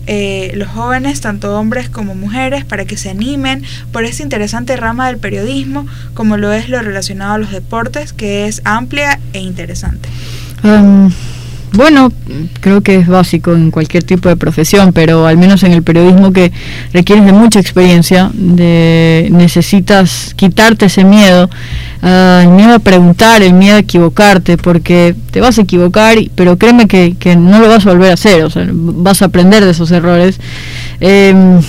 eh, 0.06 0.52
los 0.54 0.68
jóvenes, 0.68 1.20
tanto 1.20 1.58
hombres 1.58 1.88
como 1.88 2.14
mujeres, 2.14 2.64
para 2.64 2.84
que 2.84 2.96
se 2.96 3.10
animen 3.10 3.62
por 3.92 4.04
esta 4.04 4.22
interesante 4.22 4.76
rama 4.76 5.06
del 5.06 5.18
periodismo, 5.18 5.86
como 6.14 6.36
lo 6.36 6.52
es 6.52 6.68
lo 6.68 6.80
relacionado 6.80 7.34
a 7.34 7.38
los 7.38 7.50
deportes, 7.50 8.12
que 8.12 8.46
es 8.46 8.62
amplia 8.64 9.20
e 9.32 9.40
interesante. 9.40 10.08
Um, 10.64 11.10
bueno, 11.72 12.12
creo 12.60 12.82
que 12.82 12.96
es 12.96 13.06
básico 13.06 13.54
en 13.54 13.70
cualquier 13.70 14.04
tipo 14.04 14.28
de 14.28 14.36
profesión, 14.36 14.92
pero 14.92 15.26
al 15.26 15.38
menos 15.38 15.62
en 15.62 15.72
el 15.72 15.82
periodismo 15.82 16.32
que 16.32 16.52
requieres 16.92 17.24
de 17.24 17.32
mucha 17.32 17.60
experiencia, 17.60 18.30
de 18.34 19.28
necesitas 19.30 20.34
quitarte 20.36 20.86
ese 20.86 21.04
miedo, 21.04 21.48
ah, 22.02 22.40
el 22.42 22.50
miedo 22.50 22.74
a 22.74 22.78
preguntar, 22.78 23.42
el 23.42 23.54
miedo 23.54 23.76
a 23.76 23.80
equivocarte, 23.80 24.58
porque 24.58 25.14
te 25.30 25.40
vas 25.40 25.58
a 25.58 25.62
equivocar, 25.62 26.18
pero 26.34 26.58
créeme 26.58 26.86
que, 26.86 27.16
no 27.36 27.60
lo 27.60 27.68
vas 27.68 27.86
a 27.86 27.90
volver 27.90 28.10
a 28.10 28.14
hacer, 28.14 28.44
o 28.44 28.50
sea, 28.50 28.66
vas 28.70 29.22
a 29.22 29.26
aprender 29.26 29.64
de 29.64 29.70
esos 29.70 29.90
errores. 29.90 30.38
Em, 31.00 31.60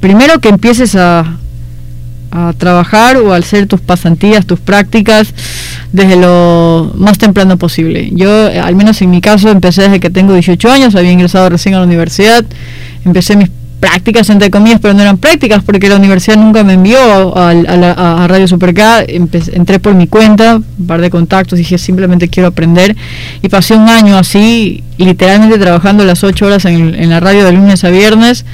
primero 0.00 0.38
que 0.38 0.50
empieces 0.50 0.94
a, 0.96 1.38
a 2.30 2.52
trabajar 2.58 3.16
o 3.16 3.32
a 3.32 3.36
hacer 3.36 3.66
tus 3.66 3.80
pasantías, 3.80 4.46
tus 4.46 4.60
prácticas 4.60 5.32
desde 5.92 6.16
lo 6.16 6.90
más 6.96 7.18
temprano 7.18 7.56
posible. 7.56 8.10
Yo, 8.12 8.46
al 8.46 8.74
menos 8.74 9.00
en 9.02 9.10
mi 9.10 9.20
caso, 9.20 9.50
empecé 9.50 9.82
desde 9.82 10.00
que 10.00 10.10
tengo 10.10 10.32
18 10.32 10.70
años, 10.70 10.94
había 10.94 11.12
ingresado 11.12 11.48
recién 11.48 11.74
a 11.74 11.78
la 11.78 11.84
universidad, 11.84 12.44
empecé 13.04 13.36
mis 13.36 13.50
prácticas 13.82 14.30
entre 14.30 14.48
comillas, 14.48 14.78
pero 14.80 14.94
no 14.94 15.02
eran 15.02 15.18
prácticas 15.18 15.60
porque 15.64 15.88
la 15.88 15.96
universidad 15.96 16.36
nunca 16.36 16.62
me 16.62 16.74
envió 16.74 17.36
a, 17.36 17.50
a, 17.50 18.28
Radio 18.28 18.46
Super 18.46 18.72
K, 18.72 19.06
entré 19.08 19.80
por 19.80 19.92
mi 19.96 20.06
cuenta, 20.06 20.60
un 20.78 20.86
par 20.86 21.00
de 21.00 21.10
contactos, 21.10 21.58
dije 21.58 21.78
simplemente 21.78 22.28
quiero 22.28 22.50
aprender 22.50 22.94
y 23.42 23.48
pasé 23.48 23.74
un 23.74 23.88
año 23.88 24.16
así, 24.16 24.84
literalmente 24.98 25.58
trabajando 25.58 26.04
las 26.04 26.22
8 26.22 26.46
horas 26.46 26.64
en, 26.64 27.10
la 27.10 27.18
radio 27.18 27.44
de 27.44 27.50
lunes 27.50 27.82
a 27.82 27.90
viernes 27.90 28.44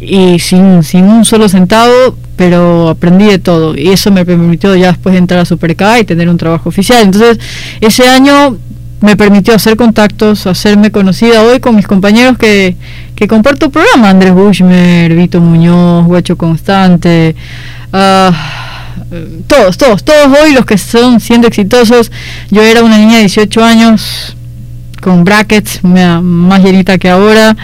y 0.00 0.38
sin, 0.38 0.84
sin 0.84 1.06
un 1.06 1.24
solo 1.24 1.48
centavo, 1.48 2.16
pero 2.36 2.88
aprendí 2.88 3.24
de 3.24 3.40
todo. 3.40 3.76
Y 3.76 3.88
eso 3.88 4.12
me 4.12 4.24
permitió 4.24 4.76
ya 4.76 4.92
después 4.92 5.16
entrar 5.16 5.40
a 5.40 5.44
Superca 5.44 5.98
y 5.98 6.04
tener 6.04 6.28
un 6.28 6.36
trabajo 6.36 6.68
oficial. 6.68 7.02
Entonces, 7.02 7.40
ese 7.80 8.06
año 8.06 8.56
me 9.00 9.16
permitió 9.16 9.54
hacer 9.54 9.76
contactos, 9.76 10.46
hacerme 10.46 10.90
conocida 10.90 11.42
hoy 11.42 11.60
con 11.60 11.76
mis 11.76 11.86
compañeros 11.86 12.38
que, 12.38 12.76
que 13.14 13.28
comparto 13.28 13.70
programa, 13.70 14.10
Andrés 14.10 14.32
Bushmer, 14.32 15.14
Vito 15.14 15.40
Muñoz, 15.40 16.06
Huecho 16.06 16.36
Constante, 16.36 17.36
uh, 17.92 18.32
todos, 19.46 19.76
todos, 19.76 20.04
todos 20.04 20.38
hoy 20.42 20.52
los 20.52 20.64
que 20.64 20.78
son 20.78 21.20
siendo 21.20 21.46
exitosos. 21.46 22.10
Yo 22.50 22.62
era 22.62 22.82
una 22.82 22.98
niña 22.98 23.14
de 23.16 23.20
18 23.20 23.64
años 23.64 24.36
con 25.00 25.24
brackets, 25.24 25.84
más 25.84 26.64
llenita 26.64 26.98
que 26.98 27.08
ahora 27.08 27.56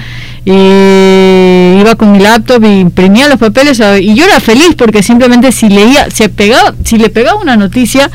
y 0.44 1.80
iba 1.80 1.94
con 1.96 2.12
mi 2.12 2.18
laptop 2.18 2.64
y 2.64 2.80
imprimía 2.80 3.28
los 3.28 3.38
papeles 3.38 3.80
y 4.00 4.14
yo 4.14 4.24
era 4.24 4.38
feliz 4.40 4.74
porque 4.76 5.02
simplemente 5.02 5.50
si 5.52 5.68
leía, 5.68 6.10
si 6.10 6.28
pegaba, 6.28 6.74
si 6.84 6.98
le 6.98 7.08
pegaba 7.08 7.40
una 7.40 7.56
noticia 7.56 8.10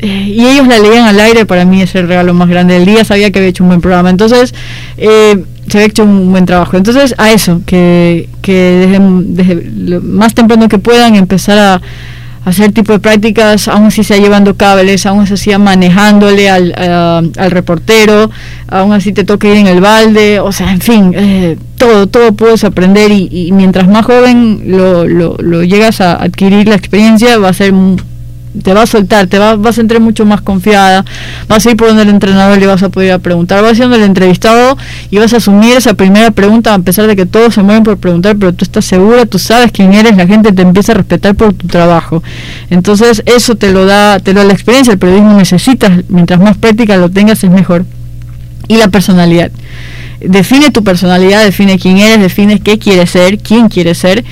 y 0.00 0.44
ellos 0.46 0.68
la 0.68 0.78
leían 0.78 1.06
al 1.06 1.18
aire, 1.18 1.44
para 1.46 1.64
mí 1.64 1.82
es 1.82 1.94
el 1.94 2.06
regalo 2.06 2.32
más 2.34 2.48
grande 2.48 2.74
del 2.74 2.86
día, 2.86 3.04
sabía 3.04 3.30
que 3.30 3.38
había 3.38 3.50
hecho 3.50 3.64
un 3.64 3.68
buen 3.68 3.80
programa, 3.80 4.10
entonces 4.10 4.54
eh, 4.96 5.44
se 5.68 5.78
había 5.78 5.88
hecho 5.88 6.04
un 6.04 6.30
buen 6.30 6.46
trabajo. 6.46 6.76
Entonces 6.76 7.14
a 7.18 7.32
eso, 7.32 7.62
que, 7.66 8.28
que 8.42 9.08
desde, 9.34 9.70
lo 9.76 10.00
más 10.00 10.34
temprano 10.34 10.68
que 10.68 10.78
puedan 10.78 11.16
empezar 11.16 11.58
a 11.58 11.82
hacer 12.44 12.72
tipo 12.72 12.92
de 12.92 12.98
prácticas, 12.98 13.68
aún 13.68 13.86
así 13.86 14.04
sea 14.04 14.16
llevando 14.16 14.54
cables, 14.56 15.04
aún 15.06 15.20
así 15.20 15.36
sea 15.36 15.58
manejándole 15.58 16.48
al, 16.48 16.72
al 17.36 17.50
reportero, 17.50 18.30
aún 18.68 18.92
así 18.92 19.12
te 19.12 19.24
toque 19.24 19.50
ir 19.50 19.56
en 19.58 19.66
el 19.66 19.80
balde, 19.80 20.40
o 20.40 20.52
sea, 20.52 20.72
en 20.72 20.80
fin, 20.80 21.12
eh, 21.14 21.58
todo, 21.76 22.06
todo 22.06 22.32
puedes 22.32 22.64
aprender 22.64 23.10
y, 23.10 23.28
y 23.30 23.52
mientras 23.52 23.88
más 23.88 24.06
joven 24.06 24.62
lo, 24.66 25.06
lo, 25.06 25.36
lo, 25.38 25.62
llegas 25.62 26.00
a 26.00 26.14
adquirir 26.14 26.68
la 26.68 26.76
experiencia 26.76 27.38
va 27.38 27.50
a 27.50 27.52
ser 27.52 27.72
te 28.62 28.74
va 28.74 28.82
a 28.82 28.86
soltar, 28.86 29.26
te 29.26 29.38
va, 29.38 29.56
vas 29.56 29.78
a 29.78 29.80
entrar 29.80 30.00
mucho 30.00 30.24
más 30.24 30.40
confiada, 30.40 31.04
vas 31.48 31.66
a 31.66 31.70
ir 31.70 31.76
por 31.76 31.88
donde 31.88 32.02
el 32.02 32.08
entrenador 32.08 32.58
le 32.58 32.66
vas 32.66 32.82
a 32.82 32.88
poder 32.88 33.18
preguntar, 33.20 33.62
vas 33.62 33.72
a 33.72 33.74
ir 33.74 33.82
donde 33.82 33.98
el 33.98 34.04
entrevistado 34.04 34.76
y 35.10 35.18
vas 35.18 35.32
a 35.32 35.38
asumir 35.38 35.76
esa 35.76 35.94
primera 35.94 36.30
pregunta 36.30 36.74
a 36.74 36.78
pesar 36.78 37.06
de 37.06 37.16
que 37.16 37.26
todos 37.26 37.54
se 37.54 37.62
mueven 37.62 37.84
por 37.84 37.98
preguntar, 37.98 38.36
pero 38.36 38.52
tú 38.52 38.64
estás 38.64 38.84
segura, 38.84 39.26
tú 39.26 39.38
sabes 39.38 39.72
quién 39.72 39.92
eres, 39.94 40.16
la 40.16 40.26
gente 40.26 40.52
te 40.52 40.62
empieza 40.62 40.92
a 40.92 40.96
respetar 40.96 41.34
por 41.34 41.52
tu 41.54 41.66
trabajo. 41.66 42.22
Entonces 42.70 43.22
eso 43.26 43.54
te 43.56 43.72
lo 43.72 43.86
da, 43.86 44.18
te 44.20 44.32
lo 44.32 44.40
da 44.40 44.46
la 44.46 44.52
experiencia, 44.52 44.92
el 44.92 44.98
periodismo 44.98 45.34
necesitas, 45.34 45.90
mientras 46.08 46.40
más 46.40 46.56
práctica 46.56 46.96
lo 46.96 47.10
tengas 47.10 47.42
es 47.44 47.50
mejor. 47.50 47.84
Y 48.68 48.76
la 48.76 48.88
personalidad. 48.88 49.50
Define 50.20 50.70
tu 50.70 50.84
personalidad, 50.84 51.44
define 51.44 51.78
quién 51.78 51.98
eres, 51.98 52.20
define 52.20 52.60
qué 52.60 52.78
quieres 52.78 53.10
ser, 53.10 53.38
quién 53.38 53.68
quieres 53.68 53.98
ser 53.98 54.24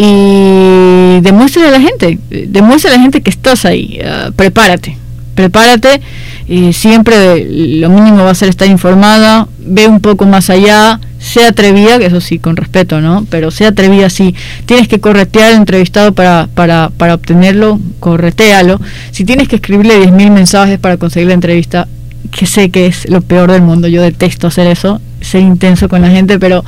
y 0.00 1.20
demuestra 1.22 1.66
a 1.66 1.72
la 1.72 1.80
gente, 1.80 2.20
demuestra 2.30 2.92
a 2.92 2.94
la 2.96 3.02
gente 3.02 3.20
que 3.20 3.30
estás 3.30 3.64
ahí, 3.64 3.98
uh, 4.00 4.32
prepárate, 4.32 4.96
prepárate, 5.34 6.00
y 6.46 6.72
siempre 6.72 7.44
lo 7.44 7.90
mínimo 7.90 8.22
va 8.22 8.30
a 8.30 8.34
ser 8.36 8.48
estar 8.48 8.68
informada, 8.68 9.48
ve 9.58 9.88
un 9.88 10.00
poco 10.00 10.24
más 10.24 10.50
allá, 10.50 11.00
sea 11.18 11.48
atrevida, 11.48 11.98
que 11.98 12.06
eso 12.06 12.20
sí, 12.20 12.38
con 12.38 12.54
respeto, 12.54 13.00
¿no? 13.00 13.26
Pero 13.28 13.50
sea 13.50 13.70
atrevida, 13.70 14.08
sí, 14.08 14.36
tienes 14.66 14.86
que 14.86 15.00
corretear 15.00 15.50
al 15.50 15.56
entrevistado 15.56 16.12
para, 16.12 16.48
para, 16.54 16.90
para 16.96 17.14
obtenerlo, 17.14 17.80
corretealo, 17.98 18.80
si 19.10 19.24
tienes 19.24 19.48
que 19.48 19.56
escribirle 19.56 20.00
10.000 20.00 20.30
mensajes 20.30 20.78
para 20.78 20.96
conseguir 20.96 21.26
la 21.26 21.34
entrevista, 21.34 21.88
que 22.30 22.46
sé 22.46 22.70
que 22.70 22.86
es 22.86 23.08
lo 23.08 23.20
peor 23.20 23.50
del 23.50 23.62
mundo, 23.62 23.88
yo 23.88 24.02
detesto 24.02 24.46
hacer 24.46 24.66
eso, 24.66 25.00
ser 25.20 25.42
intenso 25.42 25.88
con 25.88 26.02
la 26.02 26.10
gente, 26.10 26.38
pero 26.38 26.64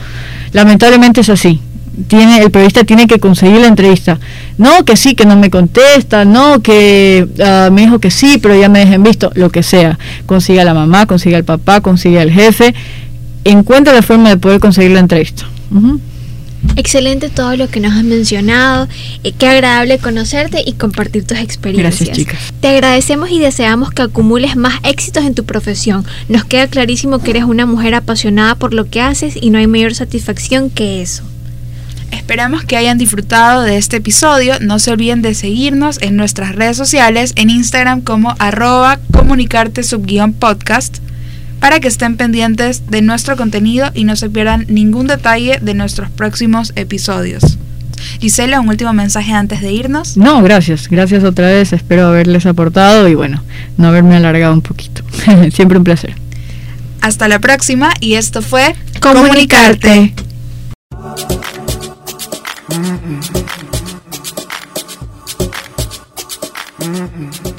lamentablemente 0.52 1.20
es 1.20 1.28
así, 1.28 1.60
tiene 2.08 2.40
el 2.40 2.50
periodista 2.50 2.84
tiene 2.84 3.06
que 3.06 3.18
conseguir 3.18 3.60
la 3.60 3.66
entrevista. 3.66 4.18
No, 4.58 4.84
que 4.84 4.96
sí, 4.96 5.14
que 5.14 5.26
no 5.26 5.36
me 5.36 5.50
contesta, 5.50 6.24
no, 6.24 6.60
que 6.60 7.26
uh, 7.38 7.70
me 7.72 7.82
dijo 7.82 7.98
que 7.98 8.10
sí, 8.10 8.38
pero 8.40 8.58
ya 8.58 8.68
me 8.68 8.80
dejen 8.80 9.02
visto, 9.02 9.30
lo 9.34 9.50
que 9.50 9.62
sea. 9.62 9.98
Consiga 10.26 10.62
a 10.62 10.64
la 10.64 10.74
mamá, 10.74 11.06
consiga 11.06 11.36
al 11.36 11.44
papá, 11.44 11.80
consiga 11.80 12.22
al 12.22 12.30
jefe, 12.30 12.74
encuentra 13.44 13.92
la 13.92 14.02
forma 14.02 14.28
de 14.30 14.36
poder 14.36 14.60
conseguir 14.60 14.92
la 14.92 15.00
entrevista. 15.00 15.46
Excelente 16.76 17.28
todo 17.28 17.56
lo 17.56 17.68
que 17.68 17.80
nos 17.80 17.92
has 17.94 18.04
mencionado. 18.04 18.88
Eh, 19.24 19.32
qué 19.32 19.48
agradable 19.48 19.98
conocerte 19.98 20.62
y 20.64 20.74
compartir 20.74 21.26
tus 21.26 21.38
experiencias. 21.38 21.98
Gracias, 21.98 22.16
chicas. 22.16 22.52
Te 22.60 22.68
agradecemos 22.68 23.30
y 23.30 23.38
deseamos 23.38 23.90
que 23.90 24.02
acumules 24.02 24.56
más 24.56 24.80
éxitos 24.84 25.24
en 25.24 25.34
tu 25.34 25.44
profesión. 25.44 26.04
Nos 26.28 26.44
queda 26.44 26.68
clarísimo 26.68 27.18
que 27.18 27.30
eres 27.32 27.44
una 27.44 27.66
mujer 27.66 27.94
apasionada 27.94 28.54
por 28.54 28.74
lo 28.74 28.88
que 28.88 29.00
haces 29.00 29.34
y 29.40 29.50
no 29.50 29.58
hay 29.58 29.66
mayor 29.66 29.94
satisfacción 29.94 30.70
que 30.70 31.02
eso. 31.02 31.22
Esperamos 32.12 32.64
que 32.64 32.76
hayan 32.76 32.98
disfrutado 32.98 33.62
de 33.62 33.76
este 33.76 33.98
episodio. 33.98 34.54
No 34.60 34.78
se 34.78 34.90
olviden 34.90 35.22
de 35.22 35.34
seguirnos 35.34 36.00
en 36.00 36.16
nuestras 36.16 36.54
redes 36.54 36.76
sociales, 36.76 37.32
en 37.36 37.50
Instagram 37.50 38.00
como 38.00 38.34
arroba 38.38 38.98
comunicarte 39.12 39.82
podcast 40.38 40.98
para 41.60 41.78
que 41.80 41.88
estén 41.88 42.16
pendientes 42.16 42.86
de 42.90 43.02
nuestro 43.02 43.36
contenido 43.36 43.90
y 43.94 44.04
no 44.04 44.16
se 44.16 44.30
pierdan 44.30 44.66
ningún 44.68 45.06
detalle 45.06 45.58
de 45.60 45.74
nuestros 45.74 46.10
próximos 46.10 46.72
episodios. 46.76 47.58
Gisela, 48.18 48.60
un 48.60 48.68
último 48.68 48.92
mensaje 48.92 49.32
antes 49.32 49.60
de 49.60 49.72
irnos. 49.72 50.16
No, 50.16 50.42
gracias, 50.42 50.88
gracias 50.88 51.22
otra 51.22 51.48
vez, 51.48 51.72
espero 51.72 52.08
haberles 52.08 52.46
aportado 52.46 53.08
y 53.08 53.14
bueno, 53.14 53.42
no 53.76 53.88
haberme 53.88 54.16
alargado 54.16 54.54
un 54.54 54.62
poquito. 54.62 55.02
Siempre 55.52 55.78
un 55.78 55.84
placer. 55.84 56.14
Hasta 57.00 57.28
la 57.28 57.38
próxima 57.38 57.92
y 58.00 58.14
esto 58.14 58.42
fue 58.42 58.74
Comunicarte. 59.00 60.14
Mm-mm. 66.80 67.49